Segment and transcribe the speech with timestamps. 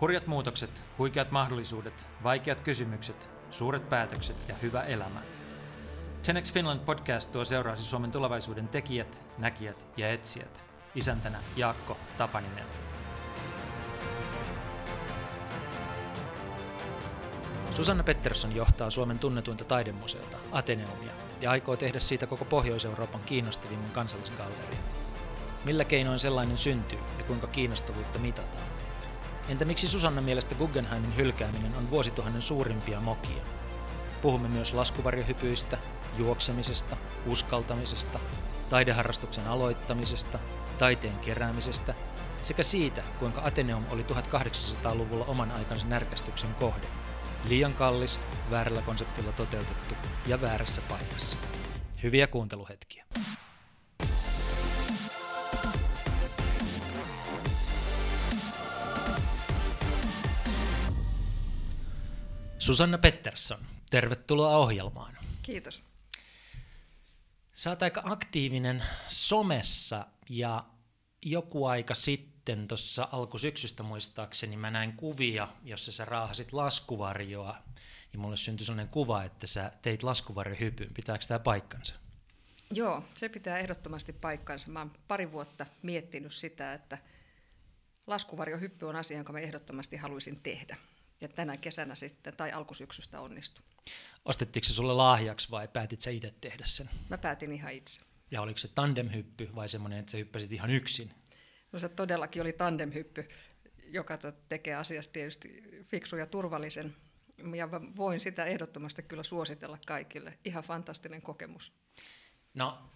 [0.00, 5.20] Hurjat muutokset, huikeat mahdollisuudet, vaikeat kysymykset, suuret päätökset ja hyvä elämä.
[6.26, 10.62] Tenex Finland podcast tuo seuraasi Suomen tulevaisuuden tekijät, näkijät ja etsijät.
[10.94, 12.64] Isäntänä Jaakko Tapaninen.
[17.70, 24.84] Susanna Pettersson johtaa Suomen tunnetuinta taidemuseota, Ateneumia, ja aikoo tehdä siitä koko Pohjois-Euroopan kiinnostavimman kansallisgallerian.
[25.64, 28.73] Millä keinoin sellainen syntyy ja kuinka kiinnostavuutta mitataan?
[29.48, 33.42] Entä miksi Susanna mielestä Guggenheimin hylkääminen on vuosituhannen suurimpia mokia?
[34.22, 35.78] Puhumme myös laskuvarjohypyistä,
[36.18, 38.20] juoksemisesta, uskaltamisesta,
[38.68, 40.38] taideharrastuksen aloittamisesta,
[40.78, 41.94] taiteen keräämisestä
[42.42, 46.86] sekä siitä, kuinka Ateneum oli 1800-luvulla oman aikansa närkästyksen kohde.
[47.48, 49.94] Liian kallis, väärällä konseptilla toteutettu
[50.26, 51.38] ja väärässä paikassa.
[52.02, 53.04] Hyviä kuunteluhetkiä.
[62.64, 65.18] Susanna Pettersson, tervetuloa ohjelmaan.
[65.42, 65.82] Kiitos.
[67.54, 70.64] Sä oot aika aktiivinen somessa ja
[71.22, 77.62] joku aika sitten tuossa alkusyksystä muistaakseni mä näin kuvia, jossa sä raahasit laskuvarjoa
[78.12, 80.94] ja mulle syntyi sellainen kuva, että sä teit laskuvarjohypyn.
[80.94, 81.94] Pitääkö tämä paikkansa?
[82.70, 84.68] Joo, se pitää ehdottomasti paikkansa.
[84.68, 86.98] Mä oon pari vuotta miettinyt sitä, että
[88.06, 90.76] laskuvarjohyppy on asia, jonka mä ehdottomasti haluaisin tehdä.
[91.20, 93.64] Ja tänä kesänä sitten, tai alkusyksystä onnistui.
[94.24, 96.90] Ostettiinko se sulle lahjaksi vai päätit sä itse tehdä sen?
[97.08, 98.00] Mä päätin ihan itse.
[98.30, 101.10] Ja oliko se tandemhyppy vai semmoinen, että sä hyppäsit ihan yksin?
[101.72, 103.28] No se todellakin oli tandemhyppy,
[103.88, 106.96] joka tekee asiasta tietysti fiksu ja turvallisen.
[107.56, 110.38] Ja voin sitä ehdottomasti kyllä suositella kaikille.
[110.44, 111.72] Ihan fantastinen kokemus.
[112.54, 112.90] No,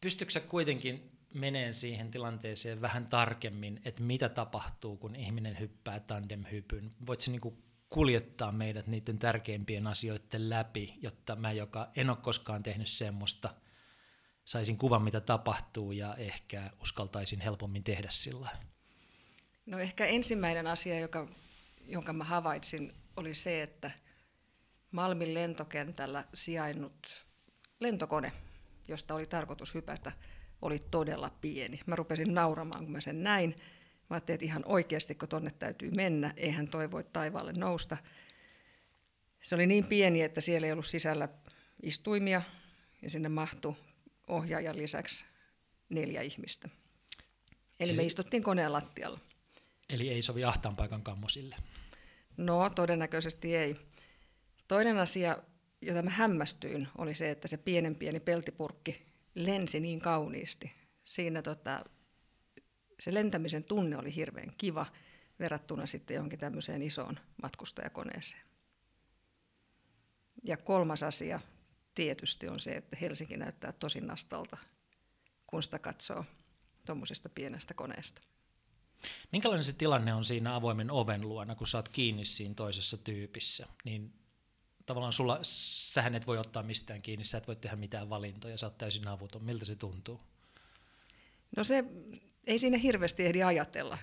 [0.00, 6.90] pystytkö sä kuitenkin meneen siihen tilanteeseen vähän tarkemmin, että mitä tapahtuu, kun ihminen hyppää tandemhypyn?
[7.06, 7.58] Voitko niin
[7.90, 13.54] kuljettaa meidät niiden tärkeimpien asioiden läpi, jotta mä, joka en ole koskaan tehnyt semmoista,
[14.44, 18.50] saisin kuvan, mitä tapahtuu ja ehkä uskaltaisin helpommin tehdä sillä
[19.68, 21.28] No ehkä ensimmäinen asia, joka,
[21.86, 23.90] jonka mä havaitsin, oli se, että
[24.90, 27.26] Malmin lentokentällä sijainnut
[27.80, 28.32] lentokone,
[28.88, 30.12] josta oli tarkoitus hypätä,
[30.62, 31.80] oli todella pieni.
[31.86, 33.54] Mä rupesin nauramaan, kun mä sen näin.
[34.10, 37.96] Mä ajattelin, että ihan oikeasti, kun tonne täytyy mennä, eihän toi voi taivaalle nousta.
[39.42, 41.28] Se oli niin pieni, että siellä ei ollut sisällä
[41.82, 42.42] istuimia,
[43.02, 43.74] ja sinne mahtui
[44.28, 45.24] ohjaajan lisäksi
[45.88, 46.68] neljä ihmistä.
[47.80, 49.20] Eli, Eli me istuttiin koneen lattialla.
[49.88, 51.56] Eli ei sovi ahtaan paikan kammosille?
[52.36, 53.76] No, todennäköisesti ei.
[54.68, 55.38] Toinen asia,
[55.82, 60.72] jota mä hämmästyin, oli se, että se pienen pieni peltipurkki lensi niin kauniisti.
[61.04, 61.84] Siinä tota,
[63.00, 64.86] se lentämisen tunne oli hirveän kiva
[65.38, 68.42] verrattuna sitten johonkin tämmöiseen isoon matkustajakoneeseen.
[70.44, 71.40] Ja kolmas asia
[71.94, 74.56] tietysti on se, että Helsinki näyttää tosi nastalta,
[75.46, 76.24] kun sitä katsoo
[76.86, 78.20] tuommoisesta pienestä koneesta.
[79.32, 83.66] Minkälainen se tilanne on siinä avoimen oven luona, kun sä oot kiinni siinä toisessa tyypissä?
[83.84, 84.17] Niin
[84.88, 88.66] tavallaan sulla, sähän et voi ottaa mistään kiinni, sä et voi tehdä mitään valintoja, sä
[88.66, 89.44] oot täysin avuton.
[89.44, 90.20] Miltä se tuntuu?
[91.56, 91.84] No se,
[92.46, 93.98] ei siinä hirveästi ehdi ajatella,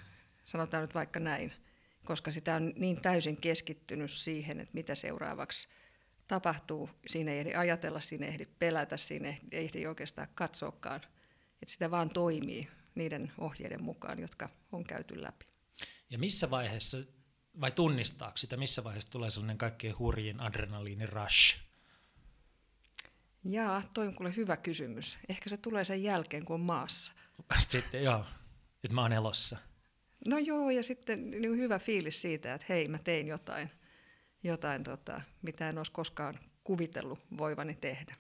[0.45, 1.53] sanotaan nyt vaikka näin,
[2.05, 5.67] koska sitä on niin täysin keskittynyt siihen, että mitä seuraavaksi
[6.27, 6.89] tapahtuu.
[7.07, 11.01] Siinä ei ehdi ajatella, siinä ei ehdi pelätä, siinä ei ehdi oikeastaan katsoakaan.
[11.61, 15.45] Että sitä vaan toimii niiden ohjeiden mukaan, jotka on käyty läpi.
[16.09, 16.97] Ja missä vaiheessa
[17.61, 21.59] vai tunnistaako sitä, missä vaiheessa tulee sellainen kaikkein hurjin adrenaliini rush?
[23.43, 25.17] Jaa, toi on kuule hyvä kysymys.
[25.29, 27.11] Ehkä se tulee sen jälkeen, kun on maassa.
[27.69, 28.25] Sitten joo,
[28.83, 29.57] että mä oon elossa.
[30.27, 33.71] No joo, ja sitten niin hyvä fiilis siitä, että hei, mä tein jotain,
[34.43, 38.15] jotain tota, mitä en olisi koskaan kuvitellut voivani tehdä.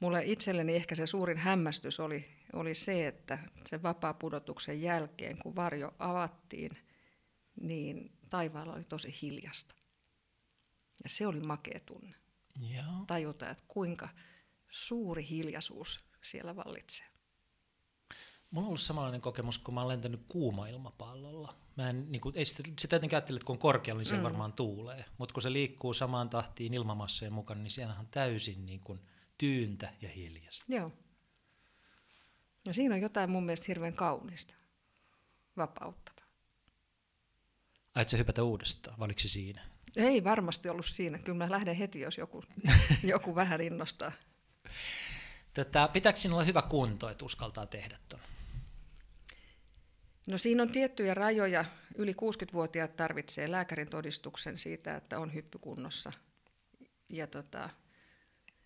[0.00, 5.94] Mulle itselleni ehkä se suurin hämmästys oli, oli se, että sen vapaa-pudotuksen jälkeen, kun varjo
[5.98, 6.70] avattiin,
[7.60, 9.74] niin taivaalla oli tosi hiljasta.
[11.04, 12.16] Ja se oli makea tunne.
[12.60, 13.04] Joo.
[13.06, 14.08] Tajuta, että kuinka
[14.70, 17.06] suuri hiljaisuus siellä vallitsee.
[18.50, 21.56] Mulla on ollut samanlainen kokemus, kun mä olen lentänyt kuuma-ilmapallolla.
[21.76, 24.16] Mä en, niin kuin, ei sitä, sitä tietenkin ajattele, että kun on korkealla, niin se
[24.16, 24.22] mm.
[24.22, 25.04] varmaan tuulee.
[25.18, 29.00] Mutta kun se liikkuu samaan tahtiin ilmamassojen mukana, niin siellä on täysin niin kuin,
[29.38, 30.64] tyyntä ja hiljasta.
[30.68, 30.90] Joo.
[32.66, 34.54] Ja siinä on jotain mun mielestä hirveän kaunista,
[35.56, 36.12] vapautta.
[37.98, 39.62] Aitko hypätä uudestaan, vai oliko se siinä?
[39.96, 41.18] Ei varmasti ollut siinä.
[41.18, 42.44] Kyllä mä lähden heti, jos joku,
[43.02, 44.12] joku vähän innostaa.
[45.54, 48.22] Tätä, pitääkö sinulla olla hyvä kunto, että uskaltaa tehdä tuon?
[50.26, 51.64] No siinä on tiettyjä rajoja.
[51.94, 56.12] Yli 60-vuotiaat tarvitsee lääkärin todistuksen siitä, että on hyppykunnossa.
[57.08, 57.70] Ja tota,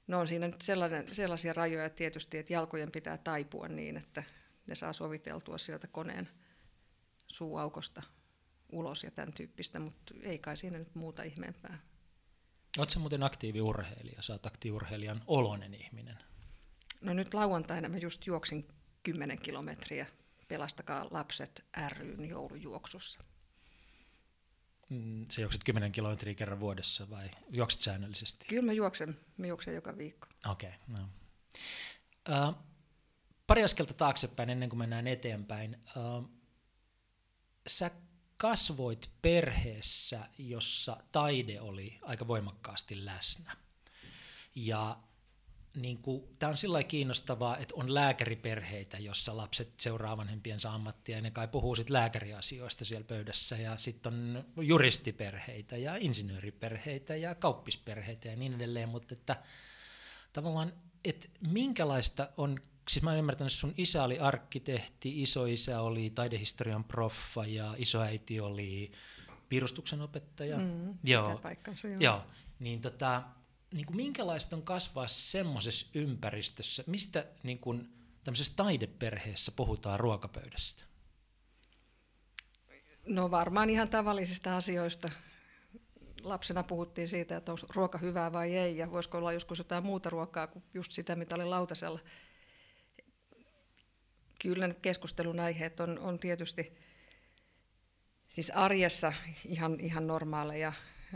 [0.07, 4.23] no on siinä nyt sellainen, sellaisia rajoja tietysti, että jalkojen pitää taipua niin, että
[4.67, 6.29] ne saa soviteltua sieltä koneen
[7.27, 8.03] suuaukosta
[8.73, 11.79] ulos ja tämän tyyppistä, mutta ei kai siinä nyt muuta ihmeempää.
[12.79, 14.23] Oletko muuten aktiiviurheilija?
[14.23, 16.19] Sä oot aktiiviurheilijan oloinen ihminen.
[17.01, 18.69] No nyt lauantaina mä just juoksin
[19.03, 20.07] 10 kilometriä
[20.49, 23.25] Pelastakaa lapset ryn joulujuoksussa.
[24.89, 28.47] Mm, sä juokset 10 kilometriä kerran vuodessa vai juokset säännöllisesti?
[28.49, 30.29] Kyllä mä juoksen, mä juoksen joka viikko.
[30.51, 31.09] Okei, okay, no.
[32.49, 32.55] Uh,
[33.47, 35.79] pari askelta taaksepäin ennen kuin mennään eteenpäin.
[35.97, 36.31] Uh,
[37.67, 37.91] sä
[38.43, 43.57] kasvoit perheessä, jossa taide oli aika voimakkaasti läsnä.
[44.55, 44.99] Ja
[45.77, 51.23] niin kuin, tämä on sillä kiinnostavaa, että on lääkäriperheitä, jossa lapset seuraa vanhempiensa ammattia ja
[51.23, 54.13] ne kai puhuu sit lääkäriasioista siellä pöydässä ja sitten
[54.57, 59.37] on juristiperheitä ja insinööriperheitä ja kauppisperheitä ja niin edelleen, mutta että
[60.33, 60.73] tavallaan,
[61.05, 66.85] että minkälaista on, siis mä olen ymmärtänyt, että sun isä oli arkkitehti, isoisä oli taidehistorian
[66.85, 68.93] proffa ja isoäiti oli
[69.49, 70.59] piirustuksen opettaja.
[70.59, 72.01] Mm, joo, paikkansa, joo.
[72.01, 72.25] joo.
[72.59, 73.23] Niin tota,
[73.75, 77.93] niin kuin minkälaista on kasvaa semmoisessa ympäristössä, mistä niin kuin,
[78.25, 80.85] tämmöisessä taideperheessä puhutaan ruokapöydästä?
[83.07, 85.11] No varmaan ihan tavallisista asioista.
[86.23, 90.11] Lapsena puhuttiin siitä, että onko ruoka hyvää vai ei, ja voisiko olla joskus jotain muuta
[90.11, 92.01] ruokaa kuin just sitä, mitä oli lautasella.
[94.43, 96.75] Kyllä keskustelun aiheet on, on tietysti
[98.29, 99.13] siis arjessa
[99.45, 100.73] ihan, ihan normaaleja,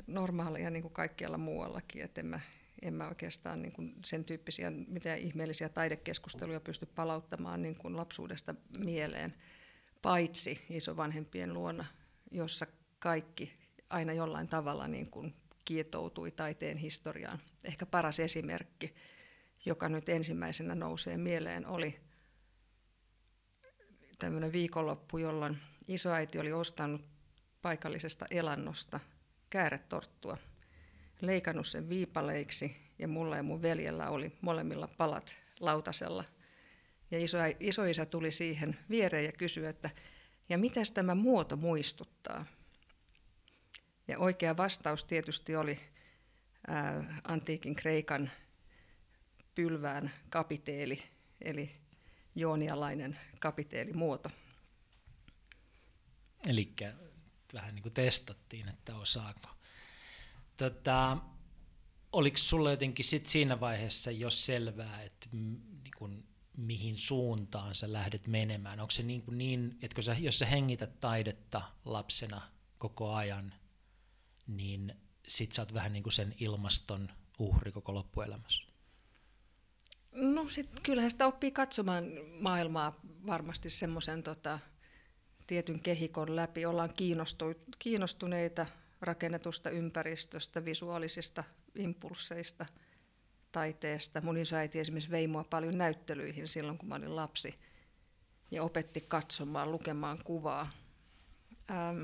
[0.07, 2.03] normaaleja niin kuin kaikkialla muuallakin.
[2.03, 2.41] Et en, mä,
[2.83, 8.55] en mä oikeastaan niin kuin sen tyyppisiä, mitä ihmeellisiä taidekeskusteluja pysty palauttamaan niin kuin lapsuudesta
[8.79, 9.35] mieleen,
[10.03, 11.85] paitsi isovanhempien luona,
[12.31, 12.67] jossa
[12.99, 13.53] kaikki
[13.91, 15.35] aina jollain tavalla niin kuin
[15.65, 17.39] kietoutui taiteen historiaan.
[17.65, 18.95] Ehkä paras esimerkki,
[19.65, 22.06] joka nyt ensimmäisenä nousee mieleen, oli
[24.19, 25.59] tämmöinen viikonloppu, jolloin
[25.89, 27.05] isoäiti oli ostanut
[27.63, 29.01] paikallisesta elannosta–
[29.51, 30.37] kääretorttua,
[31.21, 36.25] leikannut sen viipaleiksi ja mulla ja mun veljellä oli molemmilla palat lautasella.
[37.11, 39.91] Ja iso, isoisä tuli siihen viereen ja kysyi, että
[40.49, 42.47] ja mitä tämä muoto muistuttaa?
[44.09, 45.81] Ja oikea vastaus tietysti oli
[46.69, 48.31] ää, antiikin Kreikan
[49.55, 51.03] pylvään kapiteeli,
[51.41, 51.71] eli
[52.37, 54.31] joonialainen kapiteelimuoto.
[56.47, 56.75] Eli
[57.55, 59.49] vähän niin kuin testattiin, että osaako.
[60.57, 61.19] Tota,
[62.13, 68.27] oliko sulla jotenkin sit siinä vaiheessa jo selvää, että niin kuin, mihin suuntaan sä lähdet
[68.27, 68.81] menemään?
[68.81, 73.55] Onko se niin, kuin niin että sä, jos sä hengität taidetta lapsena koko ajan,
[74.47, 74.95] niin
[75.29, 77.09] sit sä oot vähän niin kuin sen ilmaston
[77.39, 78.76] uhri koko loppuelämässä?
[80.17, 82.05] No sit kyllähän sitä oppii katsomaan
[82.41, 84.59] maailmaa varmasti semmoisen tota,
[85.47, 86.67] tietyn kehikon läpi.
[86.67, 86.91] Ollaan
[87.79, 88.67] kiinnostuneita
[89.01, 92.67] rakennetusta ympäristöstä, visuaalisista impulseista,
[93.53, 94.21] taiteesta.
[94.21, 97.55] Mun isoäiti esimerkiksi vei mua paljon näyttelyihin silloin, kun mä olin lapsi
[98.51, 100.71] ja opetti katsomaan, lukemaan kuvaa.
[101.71, 102.03] Ähm,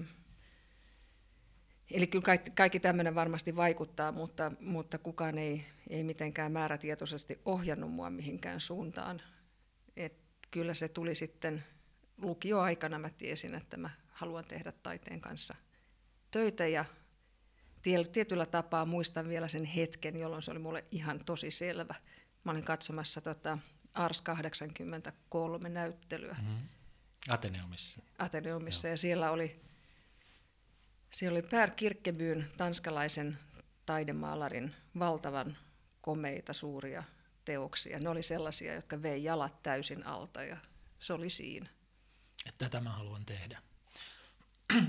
[1.93, 7.93] eli kyllä kaikki, kaikki tämmöinen varmasti vaikuttaa, mutta, mutta kukaan ei, ei mitenkään määrätietoisesti ohjannut
[7.93, 9.23] mua mihinkään suuntaan.
[9.97, 10.15] Et
[10.51, 11.65] kyllä se tuli sitten
[12.17, 15.55] lukioaikana mä tiesin, että mä haluan tehdä taiteen kanssa
[16.31, 16.85] töitä ja
[18.13, 21.95] tietyllä tapaa muistan vielä sen hetken, jolloin se oli mulle ihan tosi selvä.
[22.45, 23.59] Mä olin katsomassa tota
[23.95, 26.37] Ars 83 näyttelyä.
[26.43, 26.69] Mm-hmm.
[27.29, 28.03] Ateneumissa.
[28.19, 28.93] Ateneumissa Joo.
[28.93, 29.61] ja siellä oli,
[31.15, 33.39] siellä oli Per Kirkkebyn, tanskalaisen
[33.87, 35.57] taidemaalarin, valtavan
[36.01, 37.05] komeita, suuria
[37.45, 37.99] teoksia.
[37.99, 40.57] Ne oli sellaisia, jotka vei jalat täysin alta ja
[41.01, 41.69] se oli siinä
[42.47, 43.63] että tätä mä haluan tehdä.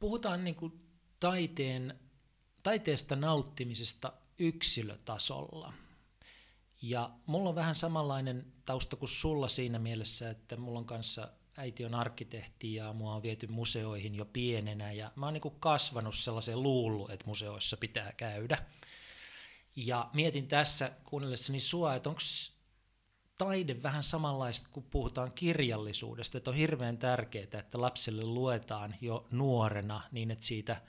[0.00, 0.88] Puhutaan niin kuin
[1.20, 2.00] taiteen,
[2.62, 5.72] taiteesta nauttimisesta yksilötasolla.
[6.82, 11.84] Ja mulla on vähän samanlainen tausta kuin sulla siinä mielessä, että mulla on kanssa äiti
[11.84, 16.62] on arkkitehti ja mua on viety museoihin jo pienenä ja mä oon niin kasvanut sellaiseen
[16.62, 18.58] luullu, että museoissa pitää käydä.
[19.76, 22.20] Ja mietin tässä kuunnellessani sua, että onko
[23.38, 30.02] taide vähän samanlaista, kun puhutaan kirjallisuudesta, että on hirveän tärkeää, että lapselle luetaan jo nuorena
[30.12, 30.82] niin, että siitä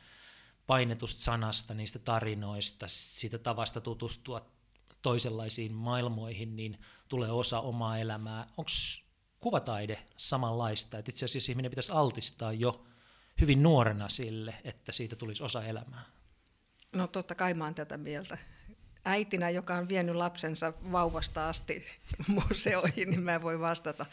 [0.67, 4.45] painetusta sanasta, niistä tarinoista, siitä tavasta tutustua
[5.01, 8.47] toisenlaisiin maailmoihin, niin tulee osa omaa elämää.
[8.57, 8.71] Onko
[9.39, 10.97] kuvataide samanlaista?
[10.97, 12.85] Että itse asiassa ihminen pitäisi altistaa jo
[13.41, 16.05] hyvin nuorena sille, että siitä tulisi osa elämää.
[16.91, 18.37] No totta kai mä oon tätä mieltä.
[19.05, 21.85] Äitinä, joka on vienyt lapsensa vauvasta asti
[22.27, 24.05] museoihin, niin mä en voi vastata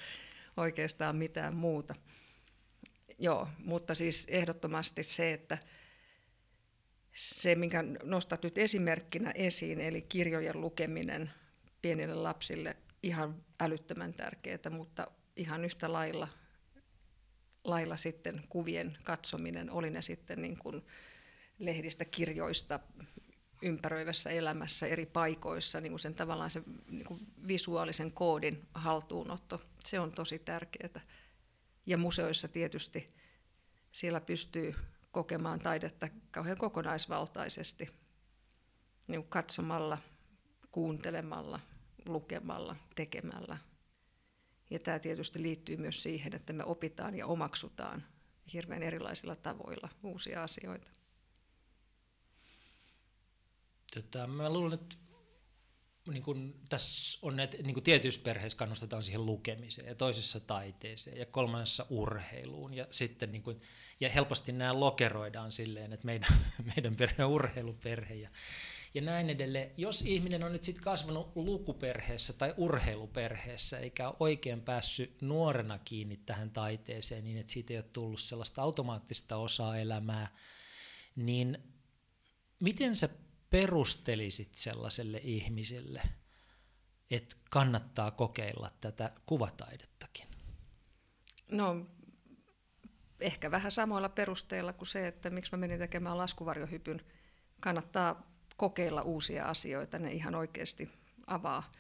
[0.57, 1.95] oikeastaan mitään muuta.
[3.19, 5.59] Joo, mutta siis ehdottomasti se, että
[7.15, 11.31] se, minkä nostat nyt esimerkkinä esiin, eli kirjojen lukeminen
[11.83, 15.07] pienille lapsille, ihan älyttömän tärkeää, mutta
[15.37, 16.29] ihan yhtä lailla,
[17.65, 20.83] lailla sitten kuvien katsominen, oli ne sitten niin kuin
[21.59, 22.81] lehdistä, kirjoista,
[23.63, 30.01] ympäröivässä elämässä eri paikoissa, niin kuin sen tavallaan se niin kuin visuaalisen koodin haltuunotto, se
[30.01, 31.01] on tosi tärkeää.
[31.87, 33.15] Ja museoissa tietysti
[33.93, 34.75] siellä pystyy
[35.11, 37.89] kokemaan taidetta kauhean kokonaisvaltaisesti,
[39.07, 39.99] niin katsomalla,
[40.73, 41.61] kuuntelemalla,
[42.09, 43.59] lukemalla, tekemällä.
[44.71, 48.05] Ja tämä tietysti liittyy myös siihen, että me opitaan ja omaksutaan
[48.53, 50.89] hirveän erilaisilla tavoilla uusia asioita.
[53.95, 54.97] Tota, mä luulen, että
[56.09, 61.27] niin kun, tässä on että niin tietyissä perheissä kannustetaan siihen lukemiseen ja toisessa taiteeseen ja
[61.27, 63.61] kolmannessa urheiluun ja sitten niin kun,
[64.01, 66.29] ja helposti nämä lokeroidaan silleen, että meidän,
[66.77, 68.31] meidän perhe on urheiluperhe ja,
[68.97, 69.71] ja näin edelleen.
[69.77, 76.17] Jos ihminen on nyt sitten kasvanut lukuperheessä tai urheiluperheessä eikä ole oikein päässyt nuorena kiinni
[76.17, 80.37] tähän taiteeseen niin, että siitä ei ole tullut sellaista automaattista osaa elämää,
[81.17, 81.59] niin
[82.61, 83.09] miten sä
[83.51, 86.03] perustelisit sellaiselle ihmiselle,
[87.11, 90.27] että kannattaa kokeilla tätä kuvataidettakin?
[91.51, 91.87] No
[93.21, 97.01] ehkä vähän samoilla perusteilla kuin se, että miksi mä menin tekemään laskuvarjohypyn.
[97.61, 100.91] Kannattaa kokeilla uusia asioita, ne ihan oikeasti
[101.27, 101.73] avaa,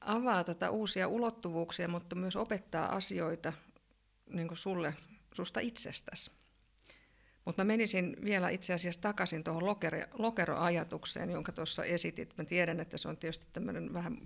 [0.00, 3.52] avaa tota uusia ulottuvuuksia, mutta myös opettaa asioita
[4.30, 4.94] niin kuin sulle,
[5.34, 6.30] susta itsestäsi.
[7.44, 12.34] Mutta mä menisin vielä itse asiassa takaisin tuohon lokero, lokeroajatukseen, jonka tuossa esitit.
[12.38, 14.18] Mä tiedän, että se on tietysti tämmöinen vähän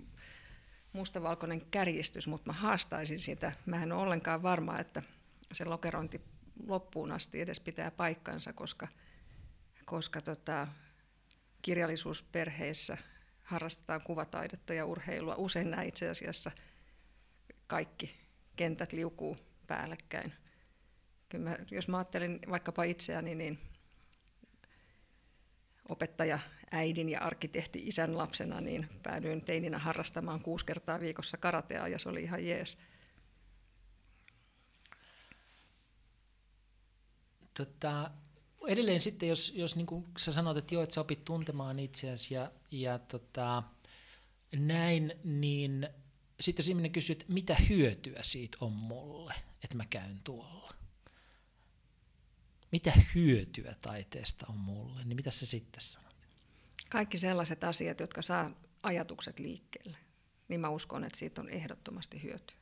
[0.93, 3.51] mustavalkoinen kärjistys, mutta mä haastaisin sitä.
[3.65, 5.03] Mä en ole ollenkaan varma, että
[5.51, 6.21] se lokerointi
[6.67, 8.87] loppuun asti edes pitää paikkansa, koska,
[9.85, 10.67] koska tota,
[11.61, 12.97] kirjallisuusperheissä
[13.43, 15.35] harrastetaan kuvataidetta ja urheilua.
[15.35, 16.51] Usein nämä itse asiassa
[17.67, 18.15] kaikki
[18.55, 19.37] kentät liukuu
[19.67, 20.33] päällekkäin
[21.33, 23.59] kyllä mä, jos mä ajattelin vaikkapa itseäni, niin
[25.89, 26.39] opettaja
[26.71, 32.09] äidin ja arkkitehti isän lapsena, niin päädyin teininä harrastamaan kuusi kertaa viikossa karatea ja se
[32.09, 32.77] oli ihan jees.
[37.53, 38.11] Tota,
[38.67, 42.33] edelleen sitten, jos, jos niin kuin sä sanot, että joo, että sä opit tuntemaan itseäsi
[42.33, 43.63] ja, ja tota,
[44.55, 45.89] näin, niin
[46.39, 50.63] sitten jos ihminen kysyy, että mitä hyötyä siitä on mulle, että mä käyn tuolla
[52.73, 56.15] mitä hyötyä taiteesta on mulle, niin mitä sä sitten sanot?
[56.89, 58.51] Kaikki sellaiset asiat, jotka saa
[58.83, 59.97] ajatukset liikkeelle,
[60.47, 62.57] niin mä uskon, että siitä on ehdottomasti hyötyä.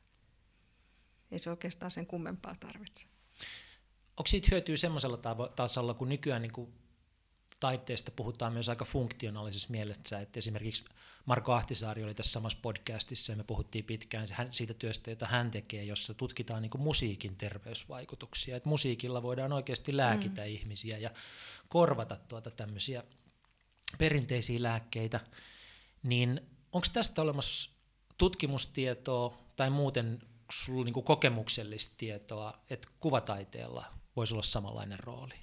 [1.30, 3.06] Ei se oikeastaan sen kummempaa tarvitse.
[4.16, 6.72] Onko siitä hyötyä semmoisella tasolla, kun nykyään niin kuin
[7.60, 10.84] taiteesta puhutaan myös aika funktionaalisessa mielessä, että esimerkiksi
[11.24, 15.84] Marko Ahtisaari oli tässä samassa podcastissa ja me puhuttiin pitkään siitä työstä, jota hän tekee,
[15.84, 20.48] jossa tutkitaan niin kuin musiikin terveysvaikutuksia, että musiikilla voidaan oikeasti lääkitä mm.
[20.48, 21.10] ihmisiä ja
[21.68, 23.04] korvata tuota tämmöisiä
[23.98, 25.20] perinteisiä lääkkeitä,
[26.02, 26.40] niin
[26.72, 27.70] onko tästä olemassa
[28.18, 30.20] tutkimustietoa tai muuten
[30.52, 35.34] sulla niin kuin kokemuksellista tietoa, että kuvataiteella voisi olla samanlainen rooli?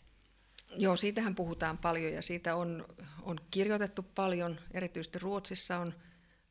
[0.76, 2.86] Joo, siitähän puhutaan paljon ja siitä on,
[3.22, 4.60] on kirjoitettu paljon.
[4.72, 5.94] Erityisesti Ruotsissa on,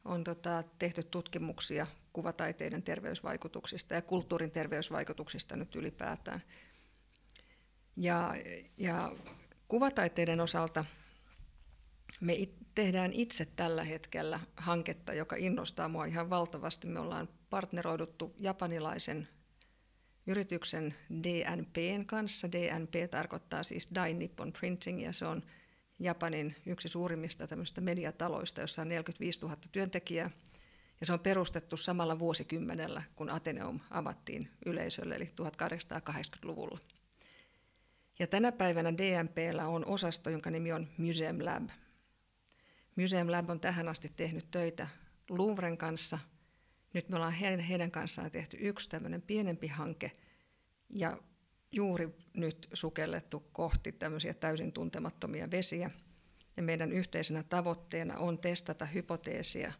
[0.05, 6.43] on tota, tehty tutkimuksia kuvataiteiden terveysvaikutuksista ja kulttuurin terveysvaikutuksista nyt ylipäätään.
[7.97, 8.35] Ja,
[8.77, 9.13] ja
[9.69, 10.85] kuvataiteiden osalta
[12.21, 16.87] me it, tehdään itse tällä hetkellä hanketta, joka innostaa mua ihan valtavasti.
[16.87, 19.29] Me ollaan partneroiduttu japanilaisen
[20.28, 22.52] yrityksen DNPn kanssa.
[22.52, 25.42] DNP tarkoittaa siis Dai Nippon Printing ja se on
[25.99, 30.30] Japanin yksi suurimmista tämmöistä mediataloista, jossa on 45 000 työntekijää.
[31.00, 36.78] Ja se on perustettu samalla vuosikymmenellä, kun Ateneum avattiin yleisölle, eli 1880-luvulla.
[38.18, 41.68] Ja tänä päivänä DNPllä on osasto, jonka nimi on Museum Lab.
[42.97, 44.88] Museum Lab on tähän asti tehnyt töitä
[45.30, 46.18] Louvren kanssa–
[46.95, 50.12] nyt me ollaan heidän, heidän kanssaan tehty yksi tämmöinen pienempi hanke
[50.90, 51.18] ja
[51.73, 55.90] juuri nyt sukellettu kohti tämmöisiä täysin tuntemattomia vesiä.
[56.57, 59.73] Ja meidän yhteisenä tavoitteena on testata hypoteesia,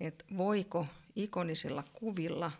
[0.00, 0.86] että voiko
[1.16, 2.52] ikonisilla kuvilla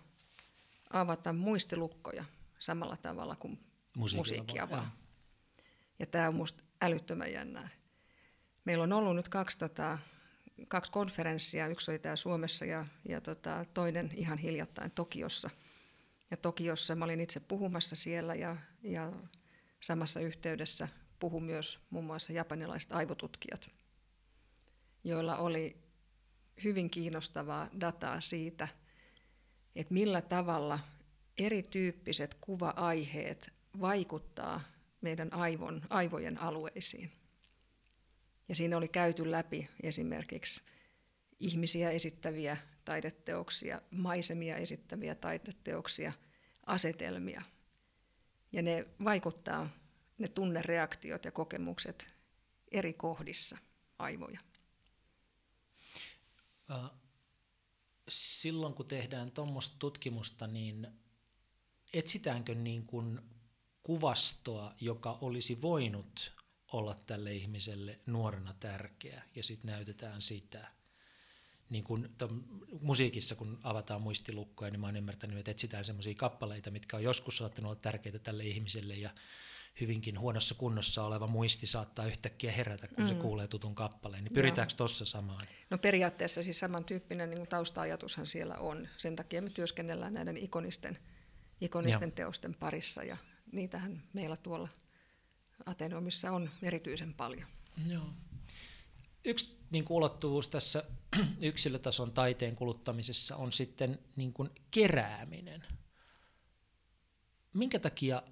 [0.90, 2.24] avata muistilukkoja
[2.58, 3.58] samalla tavalla kuin
[3.96, 4.92] musiikkia, musiikkia vaan.
[5.98, 7.68] Ja tämä on minusta älyttömän jännää.
[8.64, 9.98] Meillä on ollut nyt kaksi, tota,
[10.68, 15.50] kaksi konferenssia, yksi oli täällä Suomessa ja, ja tota, toinen ihan hiljattain Tokiossa.
[16.30, 19.12] Ja Tokiossa mä olin itse puhumassa siellä ja, ja
[19.80, 23.70] samassa yhteydessä puhu myös muun muassa japanilaiset aivotutkijat,
[25.04, 25.76] joilla oli
[26.64, 28.68] hyvin kiinnostavaa dataa siitä,
[29.76, 30.78] että millä tavalla
[31.38, 34.60] erityyppiset kuva-aiheet vaikuttaa
[35.00, 37.23] meidän aivon, aivojen alueisiin.
[38.48, 40.62] Ja siinä oli käyty läpi esimerkiksi
[41.40, 46.12] ihmisiä esittäviä taideteoksia, maisemia esittäviä taideteoksia,
[46.66, 47.42] asetelmia.
[48.52, 49.68] Ja ne vaikuttaa,
[50.18, 52.10] ne tunnereaktiot ja kokemukset
[52.70, 53.58] eri kohdissa
[53.98, 54.40] aivoja.
[58.08, 60.86] Silloin kun tehdään tuommoista tutkimusta, niin
[61.92, 63.20] etsitäänkö niin kuin
[63.82, 70.68] kuvastoa, joka olisi voinut olla tälle ihmiselle nuorena tärkeä, ja sitten näytetään sitä.
[71.70, 72.10] Niin kun
[72.80, 77.36] musiikissa, kun avataan muistilukkoja, niin mä oon ymmärtänyt, että etsitään sellaisia kappaleita, mitkä on joskus
[77.36, 79.10] saattanut olla tärkeitä tälle ihmiselle, ja
[79.80, 83.08] hyvinkin huonossa kunnossa oleva muisti saattaa yhtäkkiä herätä, kun mm.
[83.08, 84.24] se kuulee tutun kappaleen.
[84.24, 85.46] Niin pyritäänkö tuossa samaan?
[85.70, 88.88] No periaatteessa siis samantyyppinen niin tausta-ajatushan siellä on.
[88.96, 90.98] Sen takia me työskennellään näiden ikonisten,
[91.60, 93.16] ikonisten teosten parissa ja
[93.52, 94.68] niitähän meillä tuolla
[95.66, 97.46] Ateneumissa on erityisen paljon.
[97.88, 98.06] Joo.
[99.24, 100.84] Yksi niin kuin ulottuvuus tässä
[101.40, 105.64] yksilötason taiteen kuluttamisessa on sitten niin kuin kerääminen.
[107.52, 108.22] Minkä takia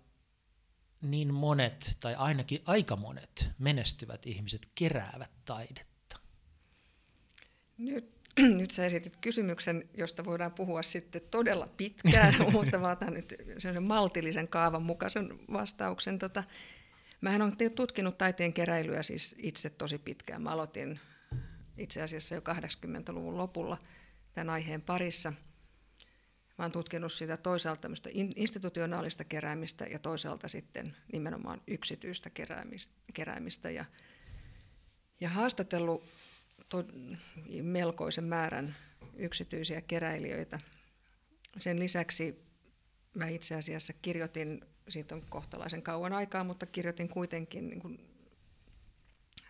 [1.02, 6.16] niin monet, tai ainakin aika monet menestyvät ihmiset keräävät taidetta?
[7.78, 8.12] Nyt,
[8.58, 13.82] nyt sä esitit kysymyksen, josta voidaan puhua sitten todella pitkään, mutta mä otan nyt sen
[13.82, 16.18] maltillisen kaavan mukaisen vastauksen.
[16.18, 16.44] Tota,
[17.22, 20.42] Mähän olen tutkinut taiteen keräilyä siis itse tosi pitkään.
[20.42, 21.00] Mä aloitin
[21.78, 23.78] itse asiassa jo 80-luvun lopulla
[24.32, 25.32] tämän aiheen parissa.
[26.58, 27.88] Mä olen tutkinut sitä toisaalta
[28.36, 32.30] institutionaalista keräämistä ja toisaalta sitten nimenomaan yksityistä
[33.14, 33.70] keräämistä.
[33.70, 33.84] Ja,
[35.20, 36.04] ja haastatellut
[36.68, 36.84] to,
[37.62, 38.76] melkoisen määrän
[39.16, 40.60] yksityisiä keräilijöitä.
[41.58, 42.44] Sen lisäksi
[43.14, 48.00] mä itse asiassa kirjoitin siitä on kohtalaisen kauan aikaa, mutta kirjoitin kuitenkin niin kuin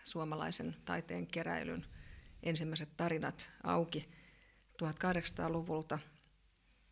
[0.03, 1.85] suomalaisen taiteen keräilyn
[2.43, 4.09] ensimmäiset tarinat auki
[4.83, 5.99] 1800-luvulta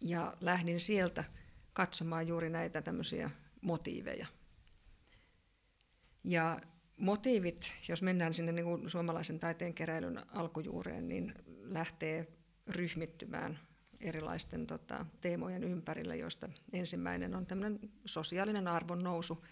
[0.01, 1.23] ja lähdin sieltä
[1.73, 4.27] katsomaan juuri näitä tämmöisiä motiiveja.
[6.23, 6.61] Ja
[6.97, 12.27] motiivit, jos mennään sinne niin kuin suomalaisen taiteen keräilyn alkujuureen, niin lähtee
[12.67, 13.59] ryhmittymään
[14.01, 19.45] erilaisten tota, teemojen ympärillä, joista ensimmäinen on tämmöinen sosiaalinen arvon nousu.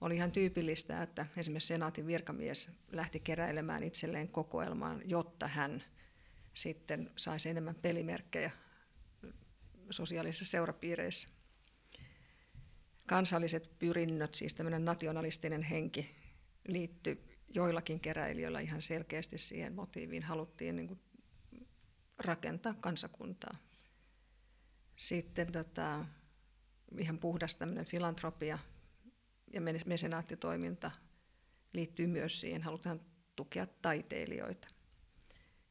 [0.00, 5.84] Oli ihan tyypillistä, että esimerkiksi senaatin virkamies lähti keräilemään itselleen kokoelmaan, jotta hän
[6.54, 8.50] sitten saisi enemmän pelimerkkejä
[9.90, 11.28] sosiaalisissa seurapiireissä.
[13.06, 16.16] Kansalliset pyrinnöt, siis tämmöinen nationalistinen henki,
[16.68, 20.22] liittyi joillakin keräilijöillä ihan selkeästi siihen motiiviin.
[20.22, 21.00] Haluttiin niin kuin
[22.18, 23.56] rakentaa kansakuntaa.
[24.96, 26.04] Sitten tota,
[26.98, 28.58] ihan puhdas tämmöinen filantropia
[29.52, 30.90] ja mesenaattitoiminta
[31.72, 32.62] liittyy myös siihen.
[32.62, 33.00] Halutaan
[33.36, 34.68] tukea taiteilijoita.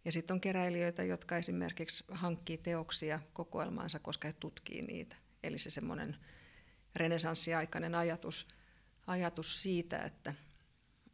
[0.06, 5.16] Ja sitten on keräilijöitä, jotka esimerkiksi hankkii teoksia kokoelmaansa, koska he tutkii niitä.
[5.44, 6.18] Eli se semmoinen
[6.96, 8.48] renesanssiaikainen ajatus,
[9.08, 10.36] ajatus siitä, että,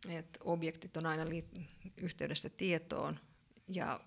[0.09, 1.25] että objektit on aina
[1.97, 3.19] yhteydessä tietoon
[3.67, 3.99] ja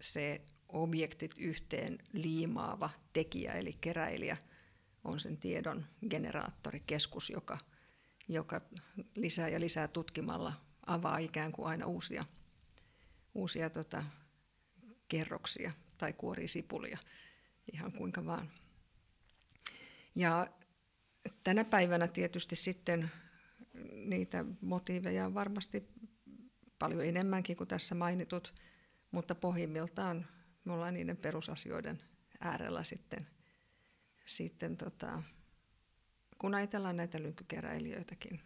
[0.00, 4.36] se objektit yhteen liimaava tekijä, eli keräilijä,
[5.04, 7.58] on sen tiedon generaattorikeskus, joka,
[8.28, 8.60] joka
[9.14, 10.52] lisää ja lisää tutkimalla
[10.86, 12.24] avaa ikään kuin aina uusia,
[13.34, 14.04] uusia tota,
[15.08, 16.98] kerroksia tai kuori sipulia,
[17.72, 18.50] ihan kuinka vaan.
[20.14, 20.46] Ja
[21.44, 23.10] tänä päivänä tietysti sitten
[23.92, 25.88] niitä motiiveja on varmasti
[26.78, 28.54] paljon enemmänkin kuin tässä mainitut,
[29.10, 30.26] mutta pohjimmiltaan
[30.64, 32.02] me ollaan niiden perusasioiden
[32.40, 33.26] äärellä sitten,
[34.26, 35.22] sitten tota,
[36.38, 38.40] kun ajatellaan näitä lynkykeräilijöitäkin.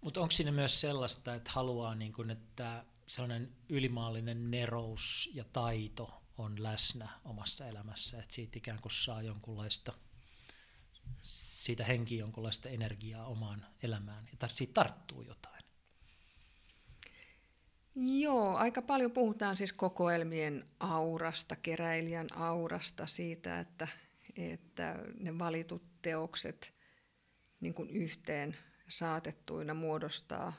[0.00, 6.22] Mutta onko siinä myös sellaista, että haluaa, niin kun, että sellainen ylimaallinen nerous ja taito
[6.38, 9.92] on läsnä omassa elämässä, että siitä ikään kuin saa jonkunlaista,
[11.20, 15.57] siitä henki jonkunlaista energiaa omaan elämään, ja siitä tarttuu jotain?
[18.00, 23.88] Joo, aika paljon puhutaan siis kokoelmien aurasta, keräilijän aurasta, siitä, että,
[24.36, 26.74] että ne valitut teokset
[27.60, 28.56] niin kuin yhteen
[28.88, 30.52] saatettuina muodostaa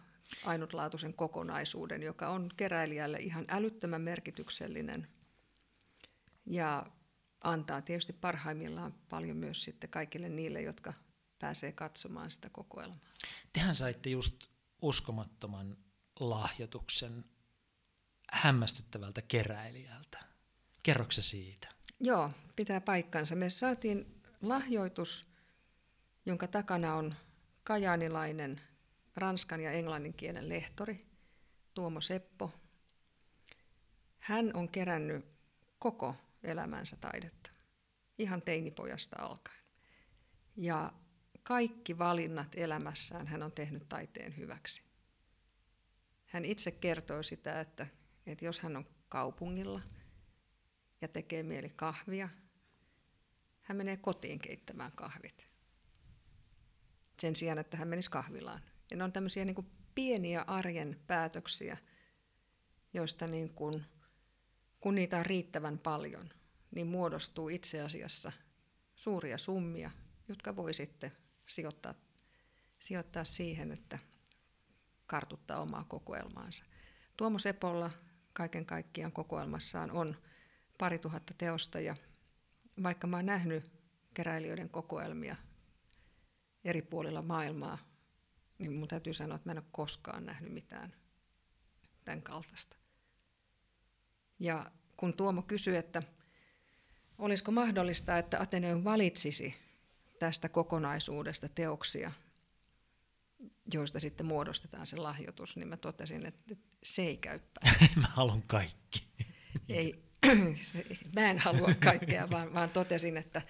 [0.46, 5.08] ainutlaatuisen kokonaisuuden, joka on keräilijälle ihan älyttömän merkityksellinen
[6.46, 6.86] ja
[7.44, 10.94] antaa tietysti parhaimmillaan paljon myös sitten kaikille niille, jotka
[11.40, 13.14] pääsee katsomaan sitä kokoelmaa.
[13.54, 14.36] Tehän saitte just
[14.82, 15.78] uskomattoman
[16.20, 17.26] lahjoituksen
[18.32, 20.20] hämmästyttävältä keräilijältä.
[20.84, 21.68] Kerroksä siitä?
[22.00, 23.36] Joo, pitää paikkansa.
[23.36, 25.30] Me saatiin lahjoitus,
[26.26, 27.16] jonka takana on
[27.64, 28.62] kajaanilainen
[29.16, 31.08] ranskan ja englannin kielen lehtori
[31.74, 32.52] Tuomo Seppo.
[34.20, 35.26] Hän on kerännyt
[35.80, 37.50] koko elämänsä taidetta,
[38.18, 39.64] ihan teinipojasta alkaen.
[40.56, 40.94] Ja
[41.44, 44.89] kaikki valinnat elämässään hän on tehnyt taiteen hyväksi.
[46.30, 47.88] Hän itse kertoi sitä, että,
[48.26, 49.82] että jos hän on kaupungilla
[51.02, 52.30] ja tekee mieli kahvia,
[53.62, 55.48] hän menee kotiin keittämään kahvit.
[57.20, 58.62] Sen sijaan, että hän menisi kahvilaan.
[58.92, 61.78] Ja ne on tämmöisiä niin kuin pieniä arjen päätöksiä,
[62.94, 63.86] joista niin kuin,
[64.80, 66.30] kun niitä on riittävän paljon,
[66.72, 68.32] niin muodostuu itse asiassa
[68.96, 69.92] suuria summia,
[70.28, 71.12] jotka voi sitten
[71.46, 71.94] sijoittaa,
[72.80, 74.00] sijoittaa siihen, että
[75.10, 76.66] kartuttaa omaa kokoelmaansa.
[77.18, 77.92] Tuomo Sepolla
[78.34, 80.16] kaiken kaikkiaan kokoelmassaan on
[80.78, 81.96] pari tuhatta teosta ja
[82.84, 83.72] vaikka mä oon nähnyt
[84.14, 85.36] keräilijöiden kokoelmia
[86.64, 87.78] eri puolilla maailmaa,
[88.58, 90.94] niin mun täytyy sanoa, että mä en ole koskaan nähnyt mitään
[92.06, 92.78] tämän kaltaista.
[94.40, 96.04] Ja kun Tuomo kysyi, että
[97.18, 99.56] olisiko mahdollista, että Ateneum valitsisi
[100.20, 102.12] tästä kokonaisuudesta teoksia,
[103.74, 107.40] joista sitten muodostetaan se lahjoitus, niin mä totesin, että se ei käy
[108.02, 109.08] mä haluan kaikki.
[109.70, 110.04] ei,
[111.16, 113.42] mä en halua kaikkea, vaan, vaan totesin, että,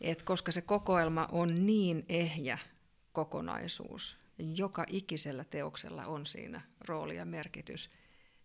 [0.00, 2.58] että koska se kokoelma on niin ehjä
[3.12, 4.18] kokonaisuus,
[4.56, 7.90] joka ikisellä teoksella on siinä rooli ja merkitys,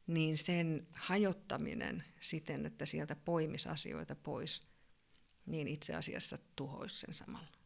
[0.07, 4.61] niin sen hajottaminen siten, että sieltä poimisi asioita pois–
[5.45, 7.62] niin itse asiassa tuhoisi sen samalla.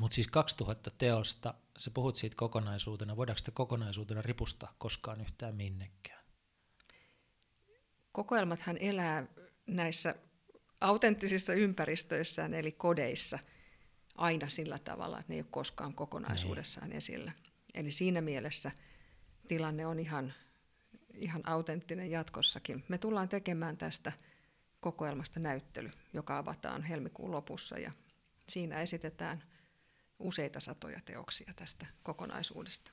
[0.00, 6.24] Mutta siis 2000 teosta, sä puhut siitä kokonaisuutena, voidaanko sitä kokonaisuutena ripustaa koskaan yhtään minnekään?
[8.12, 9.26] Kokoelmathan elää
[9.66, 10.14] näissä
[10.80, 13.38] autenttisissa ympäristöissään, eli kodeissa,
[14.14, 16.96] aina sillä tavalla, että ne ei ole koskaan kokonaisuudessaan niin.
[16.96, 17.32] esillä.
[17.74, 18.70] Eli siinä mielessä
[19.48, 20.32] tilanne on ihan,
[21.14, 22.84] ihan autenttinen jatkossakin.
[22.88, 24.12] Me tullaan tekemään tästä–
[24.84, 27.92] kokoelmasta näyttely, joka avataan helmikuun lopussa ja
[28.48, 29.42] siinä esitetään
[30.18, 32.90] useita satoja teoksia tästä kokonaisuudesta.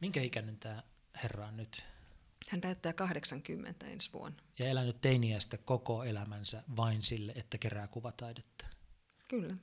[0.00, 0.82] Minkä ikäinen tämä
[1.22, 1.82] herra on nyt?
[2.48, 4.42] Hän täyttää 80 ensi vuonna.
[4.58, 8.66] Ja elänyt teiniästä koko elämänsä vain sille, että kerää kuvataidetta?
[9.28, 9.56] Kyllä.